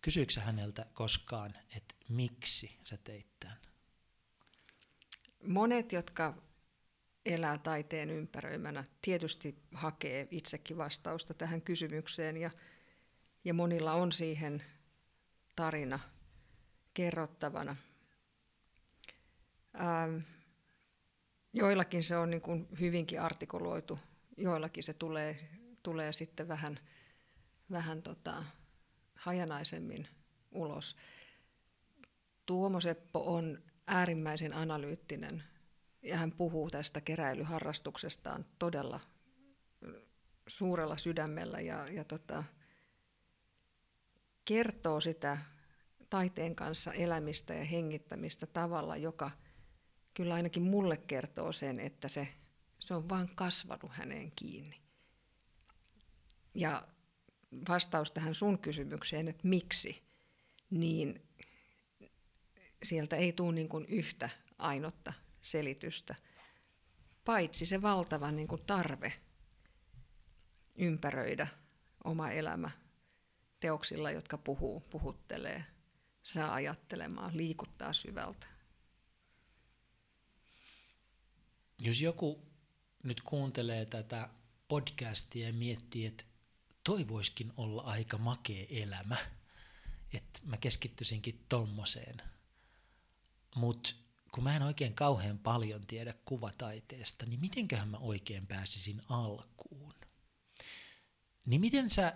[0.00, 3.58] Kysyykö häneltä koskaan, että miksi sä teit tämän?
[5.46, 6.42] Monet, jotka
[7.26, 12.50] elää taiteen ympäröimänä, tietysti hakee itsekin vastausta tähän kysymykseen ja,
[13.44, 14.62] ja monilla on siihen
[15.56, 16.00] tarina
[16.94, 17.76] kerrottavana.
[19.80, 20.16] Ähm,
[21.52, 23.98] joillakin se on niin kuin hyvinkin artikuloitu,
[24.36, 25.48] joillakin se tulee,
[25.82, 26.80] tulee sitten vähän,
[27.70, 28.44] vähän tota,
[29.14, 30.08] hajanaisemmin
[30.52, 30.96] ulos.
[32.46, 35.42] Tuomo Seppo on äärimmäisen analyyttinen
[36.02, 39.00] ja hän puhuu tästä keräilyharrastuksestaan todella
[40.46, 42.44] suurella sydämellä ja, ja tota,
[44.44, 45.38] kertoo sitä
[46.10, 49.30] taiteen kanssa elämistä ja hengittämistä tavalla, joka
[50.14, 52.28] kyllä ainakin mulle kertoo sen, että se,
[52.78, 54.80] se on vain kasvanut häneen kiinni.
[56.54, 56.88] Ja
[57.68, 60.02] vastaus tähän sun kysymykseen, että miksi,
[60.70, 61.22] niin
[62.82, 66.14] sieltä ei tule niin kuin yhtä ainotta selitystä,
[67.24, 69.12] paitsi se valtava niin kuin tarve
[70.74, 71.46] ympäröidä
[72.04, 72.70] oma elämä
[73.64, 75.64] teoksilla, jotka puhuu, puhuttelee,
[76.22, 78.46] saa ajattelemaan, liikuttaa syvältä.
[81.78, 82.46] Jos joku
[83.02, 84.28] nyt kuuntelee tätä
[84.68, 86.24] podcastia ja miettii, että
[86.84, 89.16] toivoiskin olla aika makea elämä,
[90.14, 92.22] että mä keskittyisinkin tommoseen,
[93.56, 93.94] mutta
[94.32, 99.94] kun mä en oikein kauhean paljon tiedä kuvataiteesta, niin mitenköhän mä oikein pääsisin alkuun?
[101.46, 102.14] Niin miten sä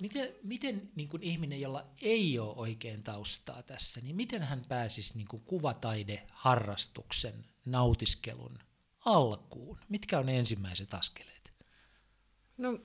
[0.00, 5.16] miten, miten niin kuin ihminen, jolla ei ole oikein taustaa tässä, niin miten hän pääsisi
[5.16, 8.58] niin kuin kuvataideharrastuksen, nautiskelun
[9.04, 9.78] alkuun?
[9.88, 11.52] Mitkä on ne ensimmäiset askeleet?
[12.56, 12.78] No,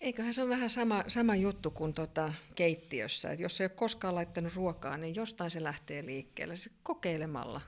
[0.00, 3.32] eiköhän se ole vähän sama, sama juttu kuin tota keittiössä.
[3.32, 6.56] Et jos ei ole koskaan laittanut ruokaa, niin jostain se lähtee liikkeelle.
[6.56, 7.60] Se kokeilemalla,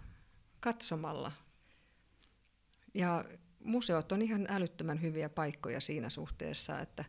[0.60, 1.32] katsomalla.
[2.94, 3.24] Ja
[3.64, 7.04] museot on ihan älyttömän hyviä paikkoja siinä suhteessa, että,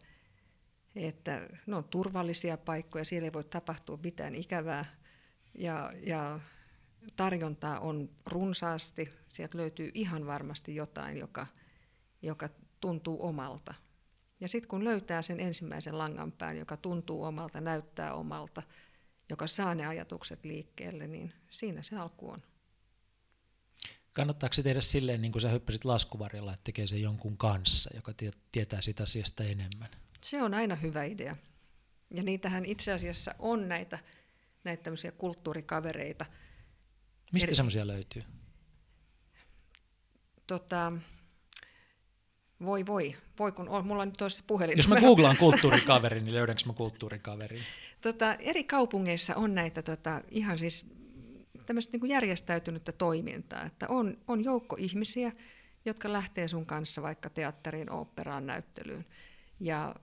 [0.96, 4.86] että ne on turvallisia paikkoja, siellä ei voi tapahtua mitään ikävää
[5.58, 6.39] ja, ja
[7.15, 11.48] tarjontaa on runsaasti, sieltä löytyy ihan varmasti jotain, joka,
[12.22, 12.50] joka
[12.82, 13.74] tuntuu omalta.
[14.39, 18.63] Ja sitten kun löytää sen ensimmäisen langanpään, joka tuntuu omalta, näyttää omalta,
[19.30, 22.39] joka saa ne ajatukset liikkeelle, niin siinä se alku on.
[24.15, 28.12] Kannattaako se tehdä silleen, niin kuin sä hyppäsit laskuvarjolla, että tekee se jonkun kanssa, joka
[28.51, 29.89] tietää sitä asiasta enemmän?
[30.21, 31.36] Se on aina hyvä idea.
[32.10, 33.99] Ja niitähän itse asiassa on näitä,
[34.63, 36.25] näitä tämmöisiä kulttuurikavereita.
[37.32, 37.56] Mistä Eri...
[37.56, 38.23] semmoisia löytyy?
[40.47, 40.91] Tota,
[42.65, 44.78] voi voi, voi kun on, mulla on nyt tuossa puhelin.
[44.78, 47.60] Jos mä googlaan kulttuurikaveri, niin löydänkö mä kulttuurikaveri?
[48.01, 50.86] Tota, eri kaupungeissa on näitä tota, ihan siis
[51.65, 55.32] tämmöistä niin järjestäytynyttä toimintaa, että on, on joukko ihmisiä,
[55.86, 59.06] jotka lähtee sun kanssa vaikka teatteriin, oopperaan, näyttelyyn.
[59.60, 59.95] Ja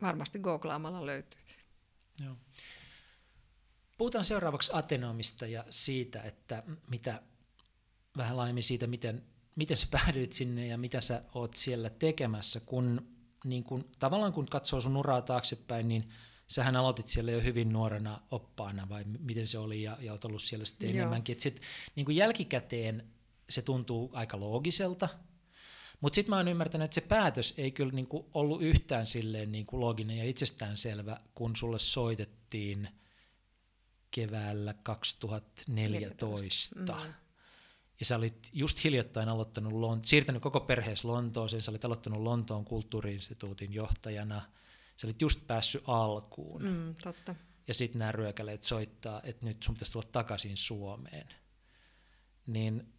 [0.00, 1.40] varmasti googlaamalla löytyy.
[2.24, 2.36] Joo.
[3.98, 7.22] Puhutaan seuraavaksi Atenomista ja siitä, että mitä
[8.16, 9.24] vähän laajemmin siitä, miten,
[9.56, 13.06] miten sä päädyit sinne ja mitä sä oot siellä tekemässä, kun
[13.44, 16.12] niin kun, tavallaan kun katsoo sun uraa taaksepäin, niin
[16.50, 20.42] sähän aloitit siellä jo hyvin nuorena oppaana, vai miten se oli, ja, ja olet ollut
[20.42, 20.96] siellä sitten Joo.
[20.96, 21.32] enemmänkin.
[21.32, 21.62] Et sit,
[21.96, 23.06] niin kuin jälkikäteen
[23.48, 25.08] se tuntuu aika loogiselta,
[26.00, 29.52] mutta sitten mä oon ymmärtänyt, että se päätös ei kyllä niin kuin ollut yhtään silleen
[29.52, 32.88] niin kuin looginen ja itsestäänselvä, kun sulle soitettiin
[34.10, 35.72] keväällä 2014.
[35.72, 36.94] 14.
[36.94, 37.14] Mm.
[38.00, 43.74] Ja sä olit just hiljattain aloittanut, siirtänyt koko perheessä Lontooseen, sä olit aloittanut Lontoon kulttuuriinstituutin
[43.74, 44.42] johtajana–
[45.00, 46.62] sä olit just päässyt alkuun.
[46.62, 47.34] Mm, totta.
[47.68, 51.28] Ja sitten nämä ryökäleet soittaa, että nyt sun pitäisi tulla takaisin Suomeen.
[52.46, 52.92] Niin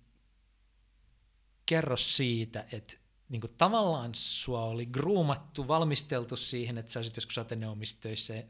[1.66, 2.98] kerro siitä, että
[3.30, 8.44] niin kuin tavallaan sua oli groomattu, valmisteltu siihen, että sä olisit joskus Ateneomistöissä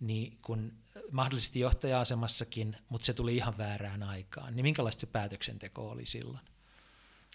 [0.00, 0.72] niin kun
[1.10, 4.56] mahdollisesti johtaja-asemassakin, mutta se tuli ihan väärään aikaan.
[4.56, 6.44] Niin minkälaista se päätöksenteko oli silloin?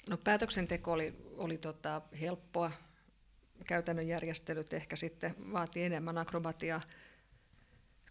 [0.10, 2.72] No päätöksenteko oli, oli tota helppoa
[3.68, 6.82] käytännön järjestelyt ehkä sitten vaatii enemmän akrobatiaa,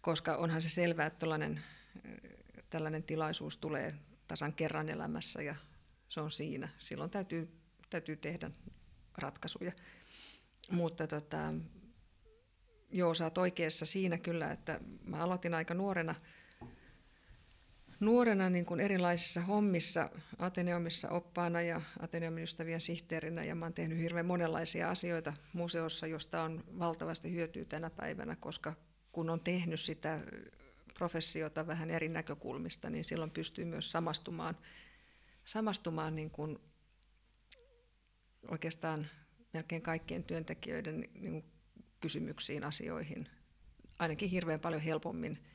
[0.01, 1.63] koska onhan se selvää, että tällainen,
[2.69, 3.93] tällainen tilaisuus tulee
[4.27, 5.55] tasan kerran elämässä ja
[6.09, 6.69] se on siinä.
[6.79, 7.49] Silloin täytyy,
[7.89, 8.51] täytyy tehdä
[9.17, 9.71] ratkaisuja.
[10.71, 11.53] Mutta tota,
[12.91, 16.15] joo, sä oot oikeassa siinä kyllä, että mä aloitin aika nuorena–
[18.05, 23.97] nuorena niin kuin erilaisissa hommissa Ateneumissa oppaana ja Ateneumin ystävien sihteerinä ja mä oon tehnyt
[23.97, 28.73] hirveän monenlaisia asioita museossa, josta on valtavasti hyötyä tänä päivänä, koska
[29.11, 30.19] kun on tehnyt sitä
[30.93, 34.57] professiota vähän eri näkökulmista, niin silloin pystyy myös samastumaan,
[35.45, 36.59] samastumaan niin kuin
[38.47, 39.07] oikeastaan
[39.53, 41.45] melkein kaikkien työntekijöiden niin kuin
[41.99, 43.29] kysymyksiin, asioihin,
[43.99, 45.37] ainakin hirveän paljon helpommin–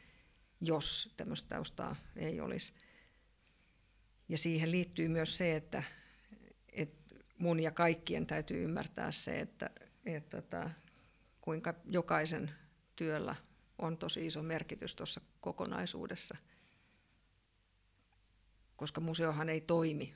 [0.61, 2.75] jos tämmöistä taustaa ei olisi.
[4.29, 5.83] Ja siihen liittyy myös se, että,
[6.73, 10.71] että mun ja kaikkien täytyy ymmärtää se, että, että, että tota,
[11.41, 12.51] kuinka jokaisen
[12.97, 13.37] työllä
[13.79, 16.37] on tosi iso merkitys tuossa kokonaisuudessa.
[18.77, 20.15] Koska museohan ei toimi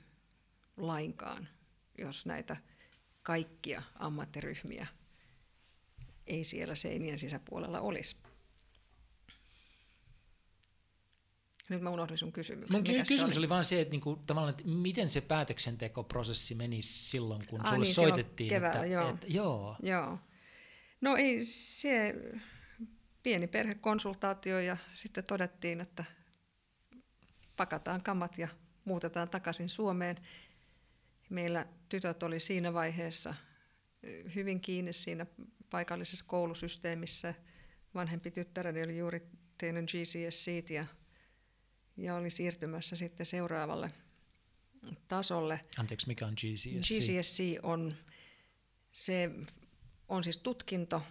[0.77, 1.47] lainkaan,
[1.97, 2.57] jos näitä
[3.23, 4.87] kaikkia ammattiryhmiä
[6.27, 8.17] ei siellä seinien sisäpuolella olisi.
[11.69, 12.75] Nyt mä unohdin sun kysymyksen.
[12.75, 13.41] Mun Mikäs kysymys oli?
[13.41, 17.83] oli vaan se, että, niinku, tavallaan, että miten se päätöksentekoprosessi meni silloin, kun ah, sulle
[17.83, 18.49] niin, soitettiin.
[18.49, 19.09] Keväällä, että, joo.
[19.09, 19.75] Että, joo.
[19.83, 20.19] joo.
[21.01, 22.15] No ei se
[23.23, 26.03] pieni perhekonsultaatio ja sitten todettiin, että
[27.55, 28.47] pakataan kamat ja
[28.85, 30.17] muutetaan takaisin Suomeen.
[31.29, 33.35] Meillä tytöt oli siinä vaiheessa
[34.35, 35.25] hyvin kiinni siinä
[35.69, 37.33] paikallisessa koulusysteemissä.
[37.95, 40.85] Vanhempi tyttäreni oli juuri tehnyt GCSC ja
[41.97, 43.91] ja oli siirtymässä sitten seuraavalle
[45.07, 45.59] tasolle.
[45.79, 46.69] Anteeksi, mikä on GCSC?
[46.69, 47.95] GCSC on,
[48.91, 49.31] se
[50.07, 51.01] on siis tutkinto,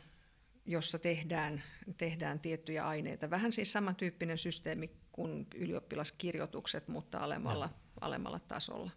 [0.66, 1.62] jossa tehdään,
[1.98, 3.30] tehdään tiettyjä aineita.
[3.30, 7.72] Vähän siis samantyyppinen systeemi kuin ylioppilaskirjoitukset, mutta alemmalla, no.
[8.00, 8.90] alemmalla tasolla.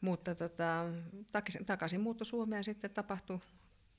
[0.00, 0.84] Mutta tota,
[1.32, 3.38] takaisin, takaisin muutto Suomeen sitten tapahtui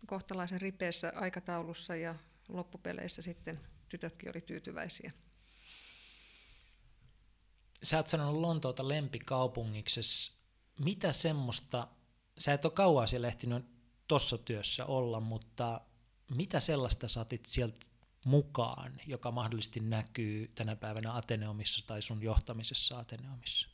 [0.06, 2.16] kohtalaisen ripeässä aikataulussa ja
[2.50, 5.12] loppupeleissä sitten tytötkin oli tyytyväisiä.
[7.84, 10.32] Sä oot sanonut Lontoota lempikaupungiksesi.
[10.80, 11.88] Mitä semmoista,
[12.38, 13.65] sä et ole kauan siellä ehtinyt
[14.08, 15.82] tuossa työssä olla, mutta
[16.36, 17.86] mitä sellaista saatit sieltä
[18.26, 23.67] mukaan, joka mahdollisesti näkyy tänä päivänä Ateneumissa tai sun johtamisessa Ateneumissa?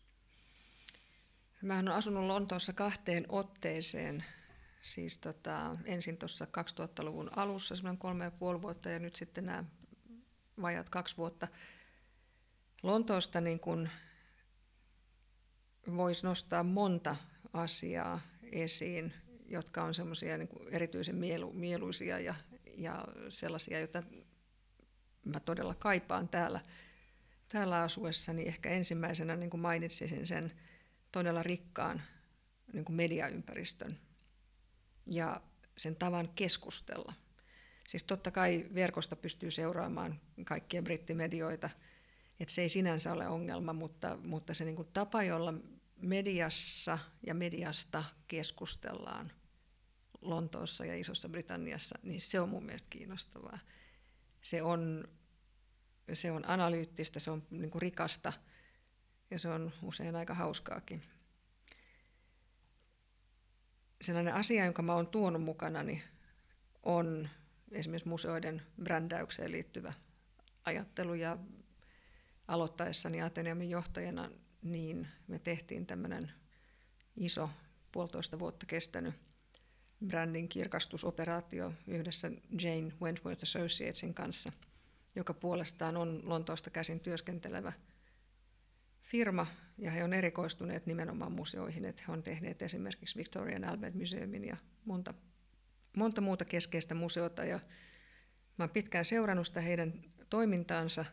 [1.61, 4.25] Mä olen asunut Lontoossa kahteen otteeseen,
[4.81, 9.63] siis tota, ensin tuossa 2000-luvun alussa semmoinen kolme ja puoli vuotta ja nyt sitten nämä
[10.61, 11.47] vajat kaksi vuotta.
[12.83, 13.89] Lontoosta niin kun
[15.97, 17.15] voisi nostaa monta
[17.53, 19.13] asiaa esiin,
[19.45, 22.35] jotka on semmoisia niin erityisen mielu, mieluisia ja,
[22.77, 24.03] ja sellaisia, joita
[25.25, 26.61] mä todella kaipaan täällä,
[27.47, 28.47] täällä asuessani.
[28.47, 30.51] Ehkä ensimmäisenä niin kuin mainitsisin sen
[31.11, 32.01] todella rikkaan
[32.73, 33.99] niin kuin mediaympäristön
[35.05, 35.41] ja
[35.77, 37.13] sen tavan keskustella.
[37.87, 41.69] Siis totta kai verkosta pystyy seuraamaan kaikkia brittimedioita,
[42.39, 45.53] että se ei sinänsä ole ongelma, mutta, mutta se niin kuin tapa, jolla
[46.01, 49.31] mediassa ja mediasta keskustellaan
[50.21, 53.59] Lontoossa ja Isossa Britanniassa, niin se on mun mielestä kiinnostavaa.
[54.41, 55.07] Se on,
[56.13, 58.33] se on analyyttistä, se on niin kuin rikasta
[59.31, 61.03] ja se on usein aika hauskaakin.
[64.01, 66.03] Sellainen asia, jonka mä oon tuonut mukanani,
[66.83, 67.29] on
[67.71, 69.93] esimerkiksi museoiden brändäykseen liittyvä
[70.65, 71.37] ajattelu ja
[72.49, 74.31] aloittaessani Ateneumin johtajana,
[74.61, 76.31] niin me tehtiin tämmöinen
[77.15, 77.49] iso
[77.91, 79.13] puolitoista vuotta kestänyt
[80.05, 82.31] brändin kirkastusoperaatio yhdessä
[82.61, 84.51] Jane Wentworth Associatesin kanssa,
[85.15, 87.73] joka puolestaan on Lontoosta käsin työskentelevä
[89.01, 94.45] firma, ja he on erikoistuneet nimenomaan museoihin, että he on tehneet esimerkiksi Victorian Albert Museumin
[94.45, 95.13] ja monta,
[95.97, 97.59] monta muuta keskeistä museota, ja
[98.57, 99.93] mä pitkään seurannut sitä heidän
[100.29, 101.05] toimintaansa,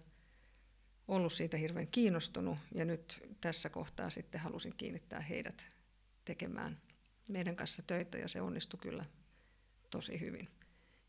[1.08, 5.68] ollut siitä hirveän kiinnostunut, ja nyt tässä kohtaa sitten halusin kiinnittää heidät
[6.24, 6.80] tekemään
[7.28, 9.04] meidän kanssa töitä ja se onnistui kyllä
[9.90, 10.48] tosi hyvin.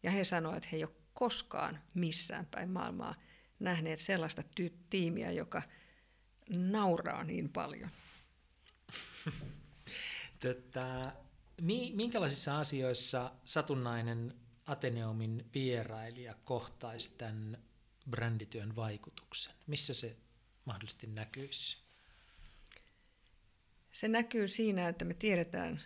[0.04, 3.16] Ja he sanoivat, että he ei ole koskaan missään päin maailmaa
[3.60, 5.62] nähneet sellaista ty- tiimiä, joka
[6.50, 7.90] nauraa niin paljon.
[10.40, 11.14] Tätä,
[11.94, 14.34] minkälaisissa asioissa satunnainen
[14.66, 17.58] Ateneumin vierailija kohtaisi tämän
[18.10, 19.54] brändityön vaikutuksen?
[19.68, 20.18] Missä se
[20.66, 21.78] mahdollisesti näkyisi?
[23.92, 25.82] Se näkyy siinä, että me tiedetään,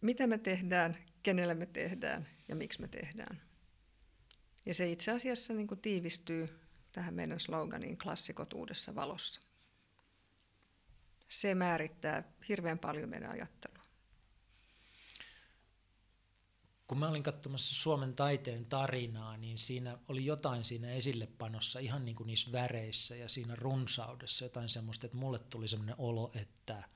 [0.00, 3.42] mitä me tehdään, kenelle me tehdään ja miksi me tehdään.
[4.66, 6.60] Ja se itse asiassa niin kuin tiivistyy
[6.92, 9.40] tähän meidän sloganiin klassikot uudessa valossa.
[11.28, 13.73] Se määrittää hirveän paljon meidän ajattelua.
[16.86, 22.16] Kun mä olin katsomassa Suomen taiteen tarinaa, niin siinä oli jotain siinä esillepanossa, ihan niin
[22.16, 26.82] kuin niissä väreissä ja siinä runsaudessa, jotain semmoista, että mulle tuli semmoinen olo, että–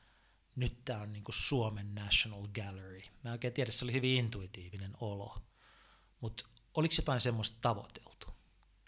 [0.59, 3.01] nyt tämä on niinku Suomen National Gallery.
[3.25, 5.39] Mä en oikein tiedä, se oli hyvin intuitiivinen olo.
[6.21, 8.27] Mutta oliko jotain semmoista tavoiteltu?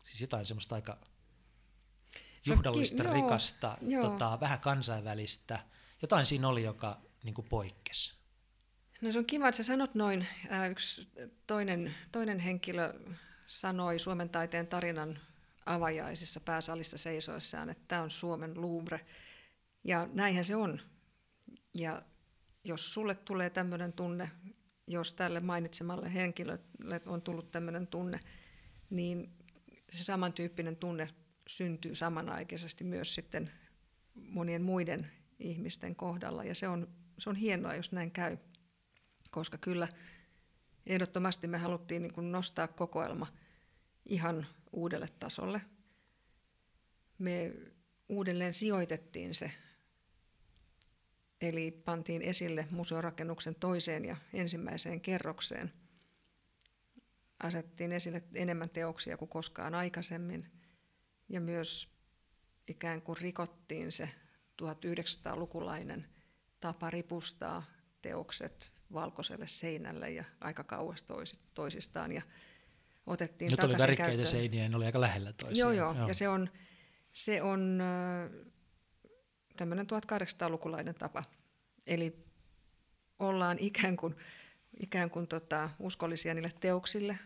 [0.05, 0.99] Siis jotain semmoista aika
[2.47, 5.67] juhdallista, no, ki- rikasta, joo, tota, vähän kansainvälistä.
[6.03, 8.15] Jotain siinä oli, joka niinku poikkesi.
[9.01, 10.27] No se on kiva, että sä sanot noin.
[10.53, 11.09] Äh, yksi
[11.47, 12.95] toinen, toinen henkilö
[13.47, 15.19] sanoi Suomen taiteen tarinan
[15.67, 19.01] avajaisissa pääsalissa seisoissaan, että tämä on Suomen Louvre.
[19.85, 20.81] Ja näinhän se on.
[21.75, 22.03] Ja
[22.65, 24.31] jos sulle tulee tämmöinen tunne,
[24.87, 28.21] jos tälle mainitsemalle henkilölle on tullut tämmöinen tunne,
[28.91, 29.33] niin
[29.93, 31.09] se samantyyppinen tunne
[31.49, 33.51] syntyy samanaikaisesti myös sitten
[34.15, 36.45] monien muiden ihmisten kohdalla.
[36.45, 38.37] Ja se on, se on hienoa, jos näin käy,
[39.31, 39.89] koska kyllä
[40.87, 43.27] ehdottomasti me haluttiin niin nostaa kokoelma
[44.07, 45.63] ihan uudelle tasolle.
[47.19, 47.53] Me
[48.09, 49.53] uudelleen sijoitettiin se
[51.41, 55.73] Eli pantiin esille museorakennuksen toiseen ja ensimmäiseen kerrokseen.
[57.43, 60.53] Asettiin esille enemmän teoksia kuin koskaan aikaisemmin
[61.29, 61.95] ja myös
[62.69, 64.11] ikään kuin rikottiin se
[64.63, 66.07] 1900-lukulainen
[66.61, 67.63] tapa ripustaa
[68.03, 71.05] teokset valkoiselle seinälle ja aika kauas
[71.55, 72.13] toisistaan.
[72.13, 72.23] Ja
[73.07, 75.77] otettiin Nyt oli värikkäitä seiniä, ne oli aika lähellä toisiaan.
[75.77, 76.09] Joo, joo, joo.
[76.09, 76.51] ja se on,
[77.13, 77.83] se on
[79.57, 81.25] tämmöinen 1800-lukulainen tapa.
[81.87, 82.27] Eli
[83.19, 84.17] ollaan ikään kuin,
[84.81, 87.19] ikään kuin tota, uskollisia niille teoksille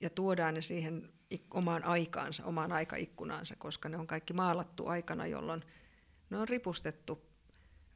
[0.00, 1.08] ja tuodaan ne siihen
[1.50, 5.64] omaan aikaansa, omaan aikaikkunaansa, koska ne on kaikki maalattu aikana, jolloin
[6.30, 7.22] ne on ripustettu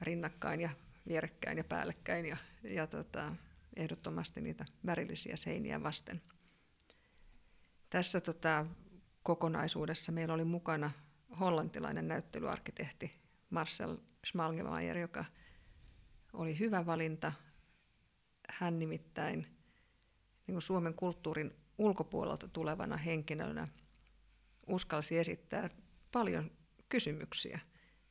[0.00, 0.70] rinnakkain ja
[1.08, 3.36] vierekkäin ja päällekkäin ja, ja tota,
[3.76, 6.22] ehdottomasti niitä värillisiä seiniä vasten.
[7.90, 8.66] Tässä tota,
[9.22, 10.90] kokonaisuudessa meillä oli mukana
[11.40, 13.12] hollantilainen näyttelyarkkitehti
[13.50, 13.96] Marcel
[14.26, 15.24] Schmalgemeyer, joka
[16.32, 17.32] oli hyvä valinta.
[18.50, 19.38] Hän nimittäin
[20.46, 23.68] niin kuin Suomen kulttuurin ulkopuolelta tulevana henkilönä
[24.66, 25.68] uskalsi esittää
[26.12, 26.50] paljon
[26.88, 27.60] kysymyksiä,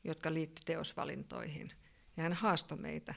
[0.04, 1.72] jotka liittyivät teosvalintoihin.
[2.18, 3.14] Ja hän haastoi meitä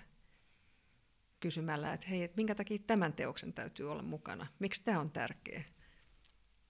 [1.41, 5.65] kysymällä, että hei, että minkä takia tämän teoksen täytyy olla mukana, miksi tämä on tärkeä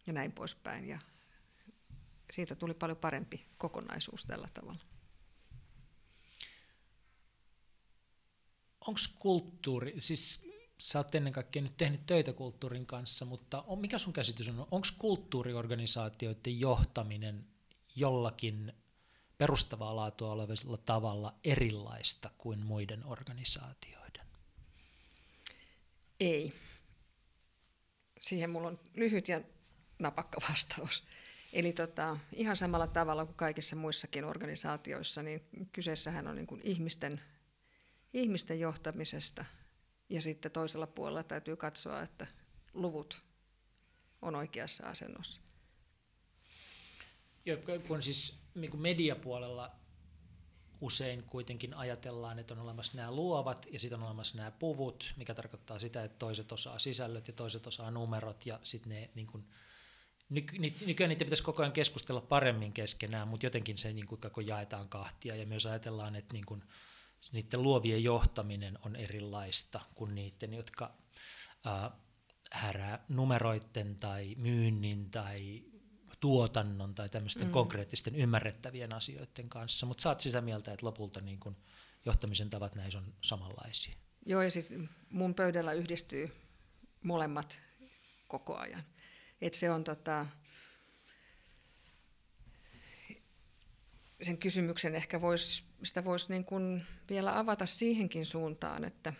[0.06, 0.88] ja näin poispäin.
[0.88, 0.98] Ja
[2.32, 4.84] siitä tuli paljon parempi kokonaisuus tällä tavalla.
[8.80, 10.44] Onko kulttuuri, siis
[10.78, 14.60] sä oot ennen kaikkea nyt tehnyt töitä kulttuurin kanssa, mutta on, mikä sun käsitys on,
[14.70, 17.46] onko kulttuuriorganisaatioiden johtaminen
[17.96, 18.72] jollakin
[19.44, 24.26] perustavaa laatua olevalla tavalla erilaista kuin muiden organisaatioiden?
[26.20, 26.52] Ei.
[28.20, 29.40] Siihen mulla on lyhyt ja
[29.98, 31.04] napakka vastaus.
[31.52, 37.20] Eli tota, ihan samalla tavalla kuin kaikissa muissakin organisaatioissa, niin kyseessähän on niin kuin ihmisten,
[38.12, 39.44] ihmisten johtamisesta.
[40.08, 42.26] Ja sitten toisella puolella täytyy katsoa, että
[42.74, 43.22] luvut
[44.22, 45.40] on oikeassa asennossa.
[47.46, 49.70] Joo, kun siis niin kuin mediapuolella
[50.80, 55.34] usein kuitenkin ajatellaan, että on olemassa nämä luovat ja sitten on olemassa nämä puvut, mikä
[55.34, 59.44] tarkoittaa sitä, että toiset osaa sisällöt ja toiset osaa numerot ja sitten ne niin kuin,
[60.86, 65.36] nykyään niitä pitäisi koko ajan keskustella paremmin keskenään, mutta jotenkin se niin kuin jaetaan kahtia
[65.36, 66.62] ja myös ajatellaan, että niin kuin,
[67.32, 70.94] niiden luovien johtaminen on erilaista kuin niiden, jotka
[71.66, 71.92] äh,
[72.52, 75.64] härää numeroiden tai myynnin tai
[76.24, 77.52] tuotannon tai tämmöisten mm.
[77.52, 81.56] konkreettisten ymmärrettävien asioiden kanssa, mutta saat sitä mieltä, että lopulta niin kun
[82.04, 83.94] johtamisen tavat näissä on samanlaisia.
[84.26, 84.72] Joo, ja siis
[85.10, 86.26] mun pöydällä yhdistyy
[87.02, 87.60] molemmat
[88.28, 88.84] koko ajan.
[89.40, 90.26] Et se on tota,
[94.22, 99.12] sen kysymyksen ehkä vois, sitä voisi niin kuin vielä avata siihenkin suuntaan, että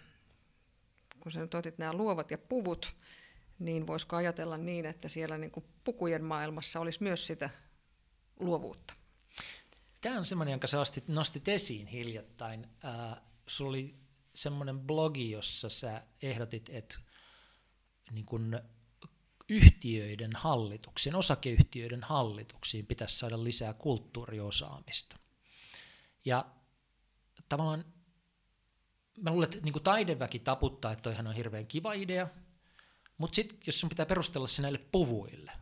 [1.20, 2.94] kun sä nyt otit nämä luovat ja puvut,
[3.58, 7.50] niin voisiko ajatella niin, että siellä niin kuin pukujen maailmassa olisi myös sitä
[8.40, 8.94] luovuutta?
[10.00, 10.78] Tämä on semmoinen, jonka sä
[11.08, 12.68] nostit esiin hiljattain.
[12.84, 13.94] Äh, sulla oli
[14.34, 16.98] semmoinen blogi, jossa sä ehdotit, että
[18.12, 18.60] niin kun
[19.48, 25.18] yhtiöiden hallituksiin, osakeyhtiöiden hallituksiin pitäisi saada lisää kulttuuriosaamista.
[26.24, 26.46] Ja
[27.48, 27.84] tavallaan
[29.22, 32.28] mä luulen, että niin taideväki taputtaa, että toihan on hirveän kiva idea,
[33.18, 35.52] mutta sitten jos sun pitää perustella se näille puvuille,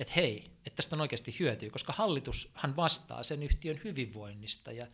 [0.00, 4.86] että hei, että tästä on oikeasti hyötyä, koska hallitushan vastaa sen yhtiön hyvinvoinnista ja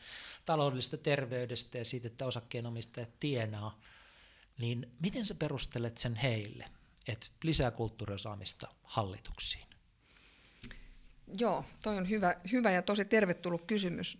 [0.44, 3.80] taloudellisesta terveydestä ja siitä, että osakkeenomistajat tienaa,
[4.58, 6.64] niin miten sä perustelet sen heille,
[7.08, 9.66] että lisää kulttuuriosaamista hallituksiin?
[11.38, 14.18] Joo, toi on hyvä, hyvä ja tosi tervetullut kysymys.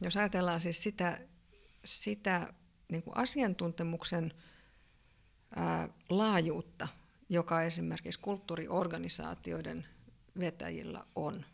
[0.00, 1.20] Jos ajatellaan siis sitä,
[1.84, 2.52] sitä
[2.88, 4.34] niin kuin asiantuntemuksen
[6.08, 6.88] laajuutta,
[7.28, 9.86] joka esimerkiksi kulttuuriorganisaatioiden
[10.38, 11.44] vetäjillä on.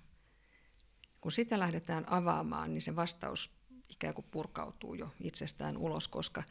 [1.20, 3.50] Kun sitä lähdetään avaamaan, niin se vastaus
[3.88, 6.42] ikään kuin purkautuu jo itsestään ulos, koska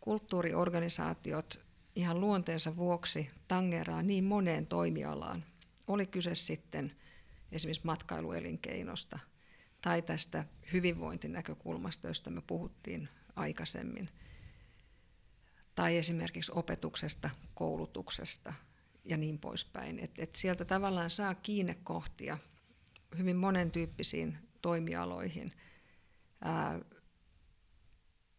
[0.00, 1.60] kulttuuriorganisaatiot
[1.96, 5.44] ihan luonteensa vuoksi tangeraa niin moneen toimialaan.
[5.86, 6.96] Oli kyse sitten
[7.52, 9.18] esimerkiksi matkailuelinkeinosta
[9.80, 14.08] tai tästä hyvinvointinäkökulmasta, josta me puhuttiin aikaisemmin–
[15.74, 18.52] tai esimerkiksi opetuksesta, koulutuksesta
[19.04, 19.98] ja niin poispäin.
[19.98, 22.38] Et, et sieltä tavallaan saa kiinnekohtia
[23.18, 25.52] hyvin monentyyppisiin toimialoihin.
[26.40, 26.80] Ää,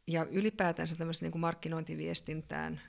[0.08, 2.82] ja ylipäätänsä niin markkinointiviestintään,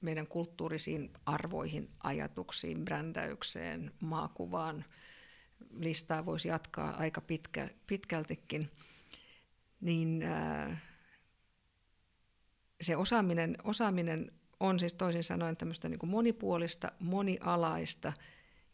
[0.00, 4.84] meidän kulttuurisiin arvoihin, ajatuksiin, brändäykseen, maakuvaan,
[5.76, 8.70] listaa voisi jatkaa aika pitkä, pitkältikin,
[9.80, 10.78] niin ää,
[12.84, 18.12] se osaaminen, osaaminen on siis toisin sanoen tämmöistä niin kuin monipuolista, monialaista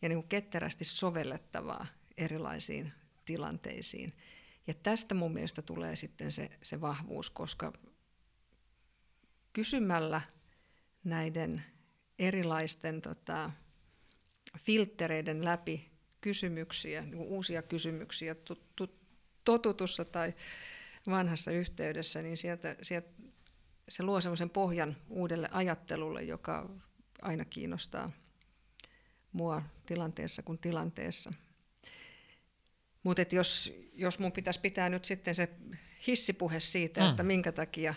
[0.03, 1.87] ja niin kuin ketterästi sovellettavaa
[2.17, 2.93] erilaisiin
[3.25, 4.13] tilanteisiin.
[4.67, 7.73] Ja tästä mun mielestä tulee sitten se, se vahvuus, koska
[9.53, 10.21] kysymällä
[11.05, 11.63] näiden
[12.19, 13.51] erilaisten tota,
[14.59, 15.91] filttereiden läpi
[16.21, 18.37] kysymyksiä, niin uusia kysymyksiä
[19.45, 20.35] totutussa tai
[21.07, 23.09] vanhassa yhteydessä, niin sieltä, sieltä
[23.91, 26.71] se luo semmoisen pohjan uudelle ajattelulle, joka
[27.23, 28.11] aina kiinnostaa
[29.33, 31.31] mua tilanteessa kuin tilanteessa.
[33.03, 35.49] Mutta jos, jos mun pitäisi pitää nyt sitten se
[36.07, 37.11] hissipuhe siitä, mm.
[37.11, 37.95] että minkä takia,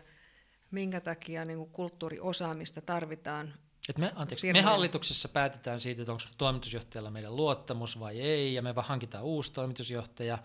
[0.71, 3.53] minkä takia niin kulttuuriosaamista tarvitaan
[3.89, 8.61] et me, anteeksi, me hallituksessa päätetään siitä, että onko toimitusjohtajalla meidän luottamus vai ei, ja
[8.61, 10.37] me vaan hankitaan uusi toimitusjohtaja.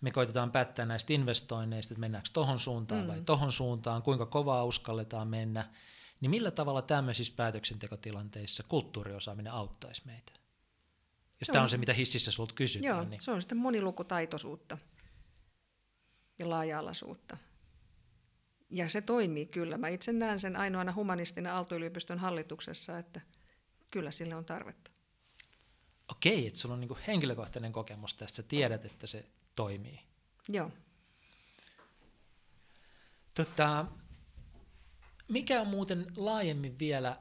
[0.00, 3.08] Me koitetaan päättää näistä investoinneista, että mennäänkö tohon suuntaan mm.
[3.08, 5.70] vai tohon suuntaan, kuinka kovaa uskalletaan mennä.
[6.20, 10.32] Niin millä tavalla tämmöisissä päätöksentekotilanteissa kulttuuriosaaminen auttaisi meitä?
[11.40, 12.96] Jos tämä on se, mitä hississä sulta kysytään.
[12.96, 13.20] Joo, niin.
[13.20, 14.78] se on sitten monilukutaitoisuutta
[16.38, 17.36] ja laaja-alaisuutta.
[18.74, 19.78] Ja se toimii kyllä.
[19.78, 23.20] Mä itse näen sen ainoana humanistina Aalto-yliopiston hallituksessa, että
[23.90, 24.90] kyllä sille on tarvetta.
[26.08, 29.24] Okei, että sulla on niinku henkilökohtainen kokemus tästä, tiedät, että se
[29.56, 30.00] toimii.
[30.48, 30.70] Joo.
[33.34, 33.86] Tota,
[35.28, 37.16] mikä on muuten laajemmin vielä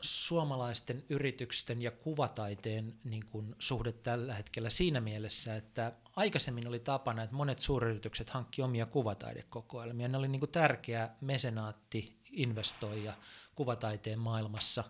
[0.00, 7.22] suomalaisten yritysten ja kuvataiteen niin kuin, suhde tällä hetkellä siinä mielessä, että aikaisemmin oli tapana,
[7.22, 10.08] että monet suuryritykset hankki omia kuvataidekokoelmia.
[10.08, 13.14] Ne oli niin kuin, tärkeä mesenaatti, investoija
[13.54, 14.84] kuvataiteen maailmassa,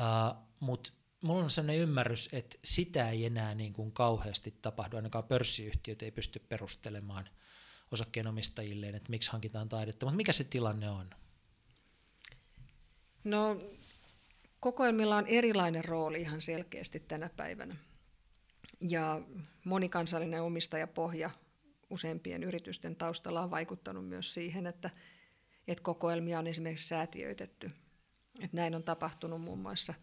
[0.00, 0.92] uh, mutta
[1.24, 6.10] mulla on sellainen ymmärrys, että sitä ei enää niin kuin, kauheasti tapahdu, ainakaan pörssiyhtiöt ei
[6.10, 7.28] pysty perustelemaan
[7.92, 11.10] osakkeenomistajilleen, että miksi hankitaan taidetta, mutta mikä se tilanne on?
[13.24, 13.60] No
[14.60, 17.76] kokoelmilla on erilainen rooli ihan selkeästi tänä päivänä.
[18.80, 19.20] Ja
[19.64, 21.30] monikansallinen omistajapohja
[21.90, 24.90] useimpien yritysten taustalla on vaikuttanut myös siihen, että,
[25.68, 27.70] että kokoelmia on esimerkiksi säätiöitetty.
[28.40, 29.94] Että näin on tapahtunut muun muassa,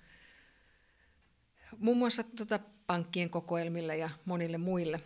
[1.78, 4.99] muun muassa tuota pankkien kokoelmille ja monille muille.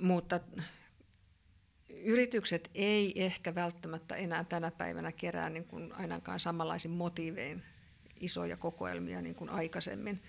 [0.00, 0.40] Mutta
[1.88, 7.62] yritykset ei ehkä välttämättä enää tänä päivänä kerää niin kuin ainakaan samanlaisin motiivein
[8.20, 10.22] isoja kokoelmia niin kuin aikaisemmin.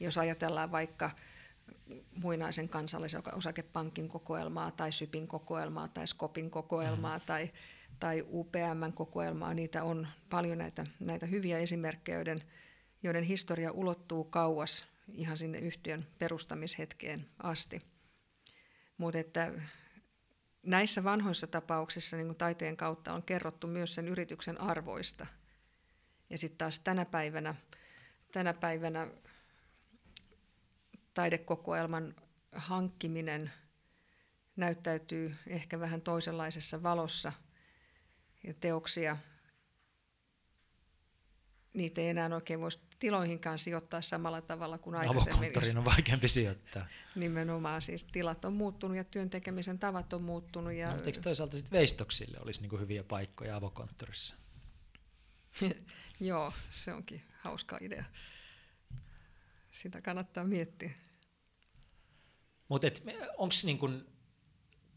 [0.00, 1.10] Jos ajatellaan vaikka
[2.14, 7.24] muinaisen kansallisen osakepankin kokoelmaa tai Sypin kokoelmaa tai Skopin kokoelmaa mm.
[7.26, 7.50] tai,
[8.00, 12.42] tai UPMn kokoelmaa, niitä on paljon näitä, näitä hyviä esimerkkejä, joiden,
[13.02, 17.82] joiden historia ulottuu kauas ihan sinne yhtiön perustamishetkeen asti.
[18.98, 19.52] Mutta että
[20.62, 25.26] näissä vanhoissa tapauksissa niin taiteen kautta on kerrottu myös sen yrityksen arvoista–
[26.32, 27.54] ja sitten taas tänä päivänä,
[28.32, 29.08] tänä päivänä
[31.14, 32.14] taidekokoelman
[32.52, 33.52] hankkiminen
[34.56, 37.32] näyttäytyy ehkä vähän toisenlaisessa valossa
[38.44, 39.16] ja teoksia
[41.74, 45.34] niitä ei enää oikein voisi tiloihinkaan sijoittaa samalla tavalla kuin aikaisemmin.
[45.34, 46.86] Avokonttoriin on vaikeampi sijoittaa.
[47.14, 50.72] Nimenomaan, siis tilat on muuttunut ja työn tekemisen tavat on muuttunut.
[50.72, 50.96] Ja...
[50.96, 54.34] No, eikö toisaalta sitten veistoksille olisi niin hyviä paikkoja avokonttorissa?
[56.20, 58.04] Joo, se onkin hauska idea.
[59.72, 60.90] Sitä kannattaa miettiä.
[62.68, 62.86] Mutta
[63.36, 63.88] onko niinku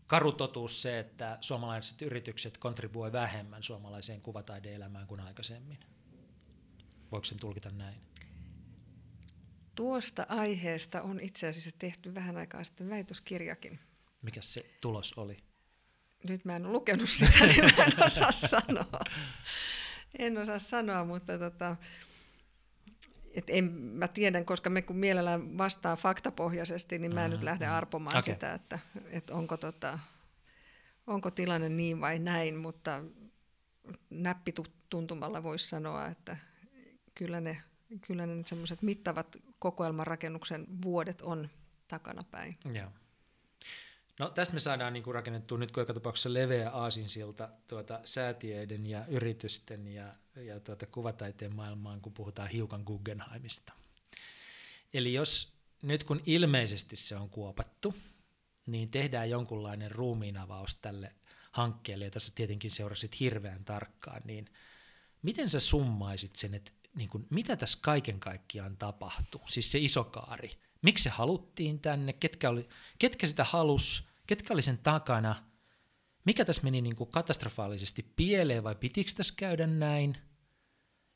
[0.07, 5.79] karu totuus se, että suomalaiset yritykset kontribuoi vähemmän suomalaiseen kuvataideelämään kuin aikaisemmin?
[7.11, 8.01] Voiko sen tulkita näin?
[9.75, 13.79] Tuosta aiheesta on itse asiassa tehty vähän aikaa sitten väitöskirjakin.
[14.21, 15.37] Mikä se tulos oli?
[16.29, 18.99] Nyt mä en ole lukenut sitä, niin mä en osaa sanoa.
[20.19, 21.75] En osaa sanoa, mutta tota,
[23.35, 27.43] et en, mä tiedän, koska me kun mielellään vastaa faktapohjaisesti, niin mä en mm, nyt
[27.43, 27.73] lähde mm.
[27.73, 28.33] arpomaan okay.
[28.33, 28.79] sitä, että,
[29.09, 29.99] että onko, tota,
[31.07, 33.03] onko tilanne niin vai näin, mutta
[34.09, 36.37] näppituntumalla voisi sanoa, että
[37.15, 37.61] kyllä ne,
[38.07, 41.49] kyllä ne semmoiset mittavat kokoelmanrakennuksen vuodet on
[41.87, 42.57] takana päin.
[44.19, 49.05] No tästä me saadaan niin kuin rakennettua nyt joka tapauksessa leveä aasinsilta tuota, säätiöiden ja
[49.05, 53.73] yritysten ja, ja tuota, kuvataiteen maailmaan, kun puhutaan hiukan Guggenheimista.
[54.93, 57.95] Eli jos nyt kun ilmeisesti se on kuopattu,
[58.67, 61.15] niin tehdään jonkunlainen ruumiinavaus tälle
[61.51, 64.49] hankkeelle, ja tässä tietenkin seurasit hirveän tarkkaan, niin
[65.21, 70.03] miten sä summaisit sen, että niin kuin, mitä tässä kaiken kaikkiaan tapahtui, siis se iso
[70.03, 70.51] kaari,
[70.85, 72.69] miksi se haluttiin tänne, ketkä, oli,
[72.99, 75.43] ketkä sitä halus, ketkä oli sen takana,
[76.25, 80.17] mikä tässä meni niin kuin katastrofaalisesti pieleen vai pitikö tässä käydä näin,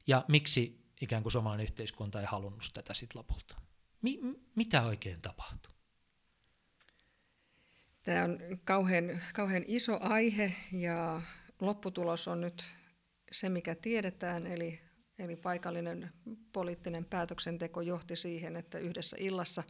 [0.07, 3.61] ja miksi ikään kuin suomalainen yhteiskunta ei halunnut tätä sitten lopulta.
[4.01, 4.19] Mi-
[4.55, 5.73] mitä oikein tapahtui?
[8.03, 11.21] Tämä on kauhean, kauhean iso aihe ja
[11.61, 12.63] lopputulos on nyt
[13.31, 14.88] se, mikä tiedetään, eli
[15.19, 16.11] Eli paikallinen
[16.53, 19.63] poliittinen päätöksenteko johti siihen, että yhdessä illassa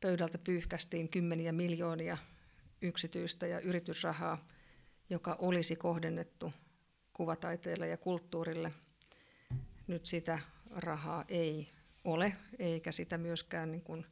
[0.00, 2.16] pöydältä pyyhkästiin kymmeniä miljoonia
[2.82, 4.48] yksityistä ja yritysrahaa,
[5.10, 6.52] joka olisi kohdennettu
[7.12, 8.70] kuvataiteelle ja kulttuurille.
[9.86, 10.38] Nyt sitä
[10.70, 11.68] rahaa ei
[12.04, 14.06] ole, eikä sitä myöskään niin kuin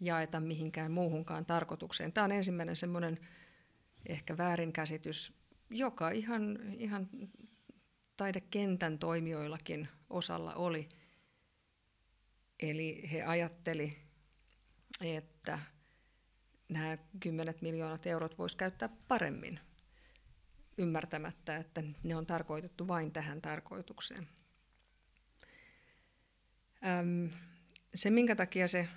[0.00, 2.12] jaeta mihinkään muuhunkaan tarkoitukseen.
[2.12, 3.18] Tämä on ensimmäinen semmoinen
[4.06, 5.32] ehkä väärinkäsitys,
[5.70, 7.08] joka ihan, ihan
[8.16, 10.88] taidekentän toimijoillakin osalla oli.
[12.60, 13.98] Eli he ajatteli,
[15.00, 15.58] että
[16.68, 19.60] nämä kymmenet miljoonat eurot voisi käyttää paremmin,
[20.78, 24.28] ymmärtämättä, että ne on tarkoitettu vain tähän tarkoitukseen.
[27.94, 28.88] se, minkä takia se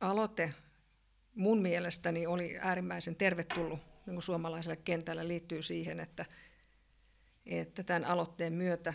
[0.00, 0.54] aloite
[1.34, 6.24] mun mielestäni oli äärimmäisen tervetullut niin suomalaiselle kentälle, liittyy siihen, että,
[7.48, 8.94] että tämän aloitteen myötä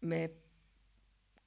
[0.00, 0.30] me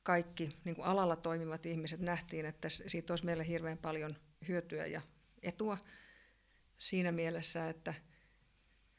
[0.03, 4.15] kaikki niin kuin alalla toimivat ihmiset nähtiin, että siitä olisi meille hirveän paljon
[4.47, 5.01] hyötyä ja
[5.43, 5.77] etua
[6.77, 7.93] siinä mielessä, että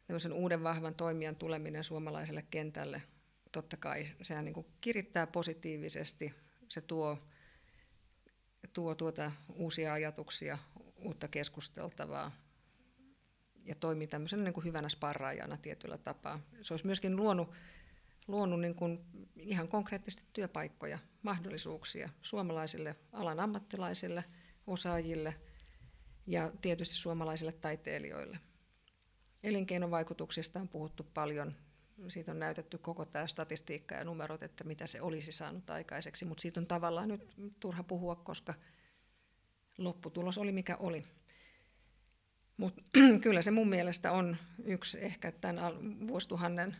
[0.06, 3.02] tämmöisen uuden vahvan toimijan tuleminen suomalaiselle kentälle,
[3.52, 6.34] totta kai sehän niin kuin kirittää positiivisesti,
[6.68, 7.18] se tuo,
[8.72, 10.58] tuo tuota uusia ajatuksia,
[10.96, 12.47] uutta keskusteltavaa
[13.68, 16.40] ja toimii tämmöisenä niin kuin hyvänä sparraajana tietyllä tapaa.
[16.62, 17.50] Se olisi myöskin luonut
[18.28, 19.04] luonut niin kuin
[19.36, 24.24] ihan konkreettisesti työpaikkoja, mahdollisuuksia suomalaisille alan ammattilaisille,
[24.66, 25.34] osaajille
[26.26, 28.38] ja tietysti suomalaisille taiteilijoille.
[29.42, 31.54] Elinkeinovaikutuksista on puhuttu paljon.
[32.08, 36.42] Siitä on näytetty koko tämä statistiikka ja numerot, että mitä se olisi saanut aikaiseksi, mutta
[36.42, 38.54] siitä on tavallaan nyt turha puhua, koska
[39.78, 41.02] lopputulos oli mikä oli.
[42.58, 42.82] Mutta
[43.22, 45.62] kyllä se mun mielestä on yksi ehkä tämän
[46.08, 46.76] vuosituhannen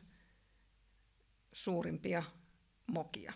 [1.52, 2.22] suurimpia
[2.86, 3.32] mokia.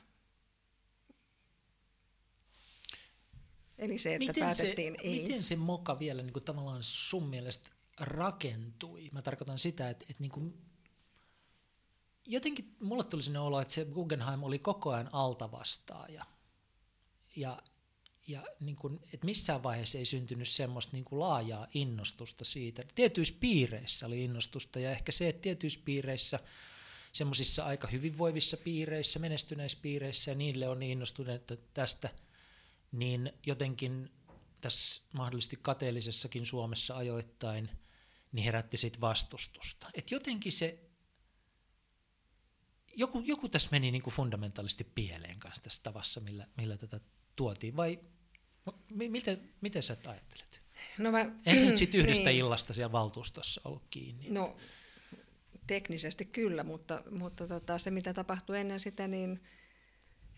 [3.78, 5.22] Eli se, että miten päätettiin se, ei.
[5.22, 7.70] Miten se moka vielä niin kuin tavallaan sun mielestä
[8.00, 9.08] rakentui?
[9.12, 10.54] Mä tarkoitan sitä, että, että niin kuin,
[12.26, 16.24] jotenkin mulle tuli sinne olo, että se Guggenheim oli koko ajan altavastaaja.
[17.36, 17.62] Ja,
[18.32, 22.84] ja niin kuin, että missään vaiheessa ei syntynyt semmoista niin kuin laajaa innostusta siitä.
[22.94, 26.40] Tietyissä piireissä oli innostusta ja ehkä se, että tietyissä piireissä–
[27.12, 32.10] semmoisissa aika hyvinvoivissa piireissä, menestyneissä piireissä ja niille on innostuneet tästä,
[32.92, 34.10] niin jotenkin
[34.60, 37.70] tässä mahdollisesti kateellisessakin Suomessa ajoittain
[38.32, 39.90] niin herätti sit vastustusta.
[39.94, 40.78] Et jotenkin se,
[42.96, 47.00] joku, joku tässä meni niin kuin fundamentaalisti pieleen kanssa tässä tavassa, millä, millä tätä
[47.36, 48.00] tuotiin, vai
[48.94, 50.62] miten, miten sä ajattelet?
[50.98, 52.38] No mä, Eihän se nyt sit yhdestä niin.
[52.38, 54.30] illasta siellä valtuustossa ollut kiinni.
[54.30, 54.56] No
[55.66, 59.40] teknisesti kyllä, mutta, mutta tota, se mitä tapahtui ennen sitä, niin,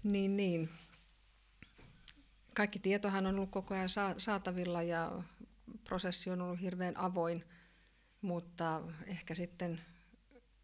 [0.03, 0.70] niin, niin
[2.55, 5.22] kaikki tietohan on ollut koko ajan saatavilla ja
[5.85, 7.45] prosessi on ollut hirveän avoin,
[8.20, 9.81] mutta ehkä sitten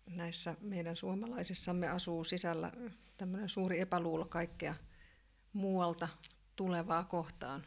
[0.06, 2.72] näissä meidän suomalaisissamme asuu sisällä
[3.16, 4.74] tämmöinen suuri epäluulo kaikkea
[5.52, 6.08] muualta
[6.60, 7.66] tulevaa kohtaan.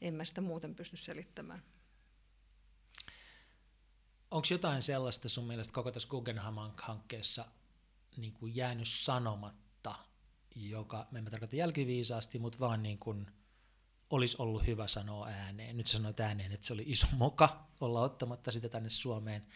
[0.00, 1.62] En mä sitä muuten pysty selittämään.
[4.30, 7.44] Onko jotain sellaista sun mielestä koko tässä Guggenheim-hankkeessa
[8.16, 9.94] niin kuin jäänyt sanomatta,
[10.54, 13.30] joka, me emme tarkoita jälkiviisaasti, mutta vaan niin kuin
[14.10, 15.76] olisi ollut hyvä sanoa ääneen.
[15.76, 19.46] Nyt sanoit ääneen, että se oli iso moka olla ottamatta sitä tänne Suomeen,